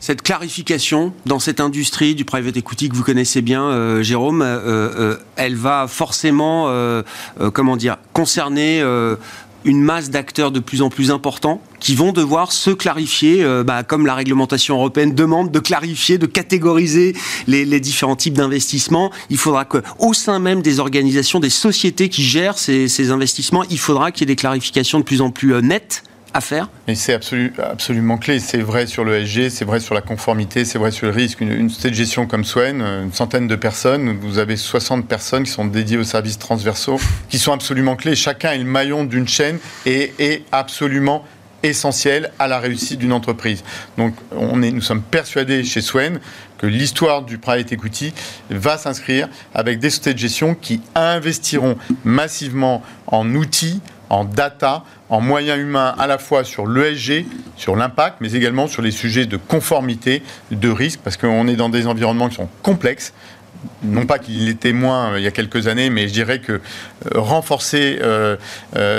cette 0.00 0.22
clarification 0.22 1.12
dans 1.26 1.38
cette 1.38 1.60
industrie 1.60 2.14
du 2.14 2.24
private 2.24 2.56
equity 2.56 2.88
que 2.88 2.96
vous 2.96 3.04
connaissez 3.04 3.42
bien, 3.42 3.64
euh, 3.64 4.02
Jérôme, 4.02 4.40
euh, 4.40 4.58
euh, 4.66 5.16
elle 5.36 5.54
va 5.54 5.86
forcément, 5.86 6.72
comment 7.52 7.76
dire, 7.76 7.98
concerner 8.12 8.82
une 9.64 9.82
masse 9.82 10.10
d'acteurs 10.10 10.50
de 10.50 10.60
plus 10.60 10.82
en 10.82 10.88
plus 10.88 11.10
importants 11.10 11.60
qui 11.78 11.94
vont 11.94 12.12
devoir 12.12 12.52
se 12.52 12.70
clarifier, 12.70 13.42
euh, 13.42 13.64
bah, 13.64 13.82
comme 13.82 14.06
la 14.06 14.14
réglementation 14.14 14.76
européenne 14.76 15.14
demande 15.14 15.50
de 15.50 15.58
clarifier, 15.58 16.18
de 16.18 16.26
catégoriser 16.26 17.14
les, 17.46 17.80
différents 17.80 18.16
types 18.16 18.34
d'investissements. 18.34 19.10
Il 19.30 19.38
faudra 19.38 19.64
qu'au 19.64 20.12
sein 20.12 20.38
même 20.38 20.62
des 20.62 20.80
organisations, 20.80 21.40
des 21.40 21.50
sociétés 21.50 22.08
qui 22.08 22.22
gèrent 22.22 22.58
ces, 22.58 23.10
investissements, 23.10 23.64
il 23.70 23.78
faudra 23.78 24.12
qu'il 24.12 24.22
y 24.22 24.24
ait 24.24 24.34
des 24.34 24.36
clarifications 24.36 24.98
de 24.98 25.04
plus 25.04 25.20
en 25.20 25.30
plus 25.30 25.54
euh, 25.54 25.60
nettes 25.60 26.04
à 26.34 26.40
faire 26.40 26.68
Et 26.86 26.94
c'est 26.94 27.14
absolument 27.14 28.18
clé. 28.18 28.38
C'est 28.38 28.60
vrai 28.60 28.86
sur 28.86 29.04
le 29.04 29.24
SG, 29.24 29.50
c'est 29.50 29.64
vrai 29.64 29.80
sur 29.80 29.94
la 29.94 30.00
conformité, 30.00 30.64
c'est 30.64 30.78
vrai 30.78 30.90
sur 30.90 31.06
le 31.06 31.12
risque. 31.12 31.40
Une, 31.40 31.52
une 31.52 31.68
de 31.68 31.94
gestion 31.94 32.26
comme 32.26 32.44
Swen, 32.44 32.80
une 32.80 33.12
centaine 33.12 33.48
de 33.48 33.56
personnes, 33.56 34.16
vous 34.20 34.38
avez 34.38 34.56
60 34.56 35.06
personnes 35.06 35.44
qui 35.44 35.50
sont 35.50 35.64
dédiées 35.64 35.98
aux 35.98 36.04
services 36.04 36.38
transversaux, 36.38 37.00
qui 37.28 37.38
sont 37.38 37.52
absolument 37.52 37.96
clés. 37.96 38.14
Chacun 38.14 38.52
est 38.52 38.58
le 38.58 38.64
maillon 38.64 39.04
d'une 39.04 39.28
chaîne 39.28 39.58
et 39.86 40.12
est 40.18 40.44
absolument 40.52 41.24
essentiel 41.62 42.30
à 42.38 42.48
la 42.48 42.58
réussite 42.58 42.98
d'une 42.98 43.12
entreprise. 43.12 43.64
Donc 43.98 44.14
on 44.32 44.62
est, 44.62 44.70
nous 44.70 44.80
sommes 44.80 45.02
persuadés 45.02 45.64
chez 45.64 45.80
Swen 45.80 46.20
que 46.58 46.66
l'histoire 46.66 47.22
du 47.22 47.38
private 47.38 47.72
equity 47.72 48.12
va 48.50 48.78
s'inscrire 48.78 49.28
avec 49.54 49.78
des 49.78 49.90
sociétés 49.90 50.14
de 50.14 50.18
gestion 50.18 50.54
qui 50.54 50.80
investiront 50.94 51.76
massivement 52.04 52.82
en 53.06 53.34
outils, 53.34 53.80
en 54.10 54.24
data, 54.24 54.84
en 55.08 55.20
moyens 55.20 55.58
humains 55.58 55.94
à 55.98 56.06
la 56.06 56.18
fois 56.18 56.44
sur 56.44 56.66
l'ESG, 56.66 57.24
sur 57.56 57.76
l'impact, 57.76 58.16
mais 58.20 58.32
également 58.32 58.66
sur 58.66 58.82
les 58.82 58.90
sujets 58.90 59.24
de 59.24 59.36
conformité, 59.36 60.22
de 60.50 60.68
risque, 60.68 61.00
parce 61.02 61.16
qu'on 61.16 61.46
est 61.48 61.56
dans 61.56 61.68
des 61.68 61.86
environnements 61.86 62.28
qui 62.28 62.34
sont 62.34 62.48
complexes. 62.62 63.14
Non 63.82 64.06
pas 64.06 64.18
qu'il 64.18 64.48
était 64.48 64.72
moins 64.72 65.12
euh, 65.12 65.18
il 65.18 65.22
y 65.22 65.26
a 65.26 65.30
quelques 65.30 65.68
années, 65.68 65.90
mais 65.90 66.08
je 66.08 66.14
dirais 66.14 66.40
que 66.40 66.52
euh, 66.52 66.60
renforcé 67.14 67.98
euh, 68.00 68.36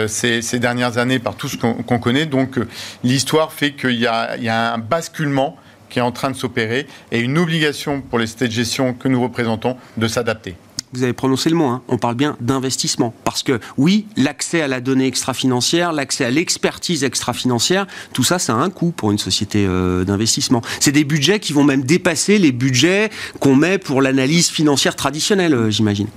ces, 0.08 0.60
dernières 0.60 0.97
années 0.97 1.19
par 1.19 1.36
tout 1.36 1.47
ce 1.47 1.58
qu'on 1.58 2.00
connaît, 2.00 2.26
donc 2.28 2.60
l'histoire 3.04 3.52
fait 3.54 3.71
qu'il 3.71 3.91
y, 3.95 4.04
y, 4.04 4.08
a 4.50 4.74
un 4.74 4.78
basculement 4.78 5.58
qui 5.89 6.00
est 6.00 6.04
en 6.04 6.12
train 6.12 6.30
de 6.30 6.36
s'opérer 6.36 6.88
et 7.12 7.19
une 7.19 7.38
obligation 7.38 8.02
pour 8.02 8.19
les 8.19 8.28
sociétés 8.28 8.47
de 8.47 8.54
gestion 8.54 8.93
que 8.93 9.08
nous 9.08 9.21
représentons 9.21 9.78
de 9.97 10.08
s'adapter 10.08 10.56
vous 10.94 11.04
avez 11.04 11.14
prononcé 11.14 11.50
le 11.50 11.56
mot, 11.56 11.66
hein. 11.66 11.82
on 11.88 11.98
parle 11.98 12.16
bien 12.16 12.36
d'investissement. 12.42 13.14
Parce 13.24 13.44
que 13.44 13.60
oui, 13.78 14.06
l'accès 14.18 14.62
à 14.62 14.68
la 14.68 14.82
donnée 14.82 15.08
extra-financière, 15.08 15.94
l'accès 15.94 16.26
à 16.26 16.32
l'expertise 16.32 17.04
extra-financière, 17.04 17.88
tout 18.14 18.24
ça, 18.24 18.40
ça 18.40 18.54
a 18.54 18.58
un 18.58 18.70
coût 18.70 18.92
pour 18.92 19.12
une 19.12 19.18
société 19.18 19.66
euh, 19.66 20.04
d'investissement. 20.04 20.62
C'est 20.80 20.92
des 20.92 21.04
budgets 21.04 21.40
qui 21.40 21.54
vont 21.54 21.64
même 21.64 21.84
dépasser 21.84 22.38
les 22.38 22.52
budgets 22.52 23.10
qu'on 23.40 23.56
met 23.56 23.78
pour 23.78 24.02
l'analyse 24.02 24.50
financière 24.50 24.96
traditionnelle, 24.96 25.54
euh, 25.54 25.70
j'imagine. 25.70 26.08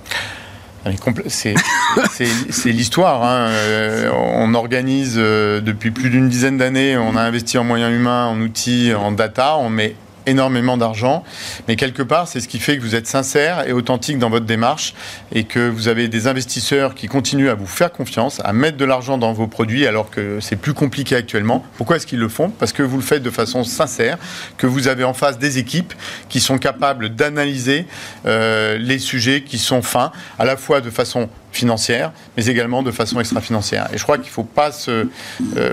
C'est 2.11 2.73
l'histoire. 2.73 3.25
Hein. 3.25 3.49
Euh, 3.49 4.11
on 4.13 4.53
organise 4.53 5.15
depuis 5.15 5.91
plus 5.91 6.11
d'une 6.11 6.29
dizaine 6.29 6.59
d'années, 6.59 6.99
on 6.99 7.17
a 7.17 7.23
investi 7.23 7.57
en 7.57 7.65
moyens 7.65 7.95
humains, 7.95 8.27
en 8.27 8.39
outils, 8.41 8.93
en 8.93 9.13
data, 9.13 9.57
on 9.57 9.71
met 9.71 9.95
énormément 10.27 10.77
d'argent, 10.77 11.25
mais 11.69 11.77
quelque 11.77 12.03
part, 12.03 12.29
c'est 12.29 12.41
ce 12.41 12.49
qui 12.49 12.59
fait 12.59 12.77
que 12.77 12.83
vous 12.83 12.95
êtes 12.95 13.07
sincère 13.07 13.67
et 13.69 13.73
authentique 13.73 14.19
dans 14.19 14.31
votre 14.31 14.47
démarche 14.47 14.95
et 15.33 15.45
que 15.45 15.69
vous 15.69 15.89
avez 15.89 16.09
des 16.09 16.27
investisseurs 16.27 16.95
qui 16.95 17.07
continuent 17.07 17.49
à 17.49 17.55
vous 17.55 17.67
faire 17.67 17.93
confiance, 17.93 18.41
à 18.45 18.53
mettre 18.53 18.77
de 18.77 18.85
l'argent 18.85 19.19
dans 19.19 19.33
vos 19.33 19.47
produits 19.47 19.87
alors 19.87 20.11
que 20.11 20.39
c'est 20.41 20.57
plus 20.57 20.75
compliqué 20.75 21.17
actuellement. 21.17 21.65
Pourquoi 21.77 21.97
est-ce 21.97 22.07
qu'ils 22.07 22.21
le 22.21 22.29
font? 22.29 22.51
Parce 22.51 22.73
que 22.73 22.83
vous 22.83 22.97
le 22.97 23.03
faites 23.03 23.23
de 23.23 23.31
façon 23.31 23.65
sincère, 23.65 24.19
que 24.57 24.67
vous 24.67 24.89
avez 24.89 25.05
en 25.05 25.15
face 25.15 25.39
des 25.39 25.59
équipes 25.59 25.95
qui 26.29 26.41
sont 26.41 26.59
capables 26.59 27.11
d'analyser 27.11 27.87
euh, 28.27 28.79
les 28.79 28.99
sujets 28.99 29.43
qui 29.43 29.59
sont 29.59 29.83
fins, 29.83 30.13
à 30.39 30.45
la 30.45 30.57
fois 30.57 30.81
de 30.81 30.91
façon 30.91 31.29
financière, 31.53 32.13
mais 32.37 32.47
également 32.47 32.83
de 32.83 32.91
façon 32.91 33.21
extra-financière. 33.21 33.89
Et 33.93 33.99
je 33.99 34.03
crois 34.03 34.17
qu'il 34.17 34.27
ne 34.27 34.33
faut, 34.33 34.45
pas 34.45 34.71
euh, 34.89 35.05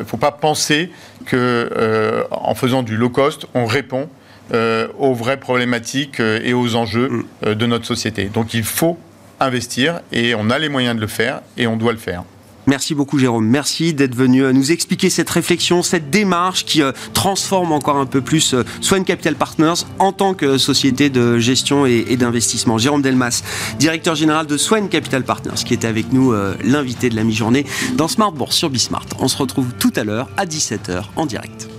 faut 0.06 0.18
pas 0.18 0.32
penser 0.32 0.92
que 1.26 1.70
euh, 1.76 2.24
faisant 2.56 2.84
du 2.84 2.96
low 2.96 3.10
cost, 3.10 3.48
on 3.54 3.66
répond 3.66 4.08
euh, 4.54 4.90
aux 5.00 5.14
vraies 5.14 5.40
problématiques 5.40 6.20
euh, 6.20 6.42
et 6.44 6.54
aux 6.54 6.76
enjeux 6.76 7.08
mm. 7.08 7.24
euh, 7.46 7.56
de 7.56 7.66
notre 7.66 7.86
société. 7.86 8.26
Donc 8.26 8.54
il 8.54 8.66
faut 8.66 8.98
investir 9.40 10.02
et 10.12 10.36
on 10.36 10.50
a 10.50 10.60
les 10.60 10.68
moyens 10.68 10.94
de 10.94 11.00
le 11.00 11.08
faire 11.08 11.40
et 11.56 11.68
on 11.68 11.78
doit 11.78 11.94
le 11.94 11.98
faire. 11.98 12.26
Merci 12.68 12.94
beaucoup 12.94 13.18
Jérôme, 13.18 13.48
merci 13.48 13.94
d'être 13.94 14.14
venu 14.14 14.44
nous 14.54 14.72
expliquer 14.72 15.10
cette 15.10 15.30
réflexion, 15.30 15.82
cette 15.82 16.10
démarche 16.10 16.66
qui 16.66 16.84
transforme 17.14 17.72
encore 17.72 17.96
un 17.96 18.06
peu 18.06 18.22
plus 18.22 18.54
Swan 18.82 19.04
Capital 19.04 19.36
Partners 19.36 19.86
en 19.98 20.12
tant 20.12 20.36
que 20.36 20.60
société 20.60 21.10
de 21.10 21.40
gestion 21.40 21.88
et, 21.88 22.16
d'investissement. 22.18 22.78
Jérôme 22.78 23.02
Delmas, 23.02 23.42
directeur 23.80 24.14
général 24.14 24.46
de 24.46 24.58
Swan 24.58 24.90
Capital 24.90 25.24
Partners, 25.24 25.64
qui 25.66 25.74
était 25.74 25.88
avec 25.88 26.14
nous 26.14 26.36
l'invité 26.64 27.10
de 27.10 27.16
la 27.16 27.24
mi-journée 27.24 27.66
dans 27.96 28.08
Smart 28.08 28.32
Bourse 28.32 28.58
sur 28.58 28.70
Bismart. 28.70 29.08
On 29.18 29.28
se 29.28 29.38
retrouve 29.38 29.74
tout 29.80 29.94
à 29.96 30.04
l'heure 30.04 30.30
à 30.38 30.46
17h 30.46 31.06
en 31.16 31.26
direct. 31.26 31.70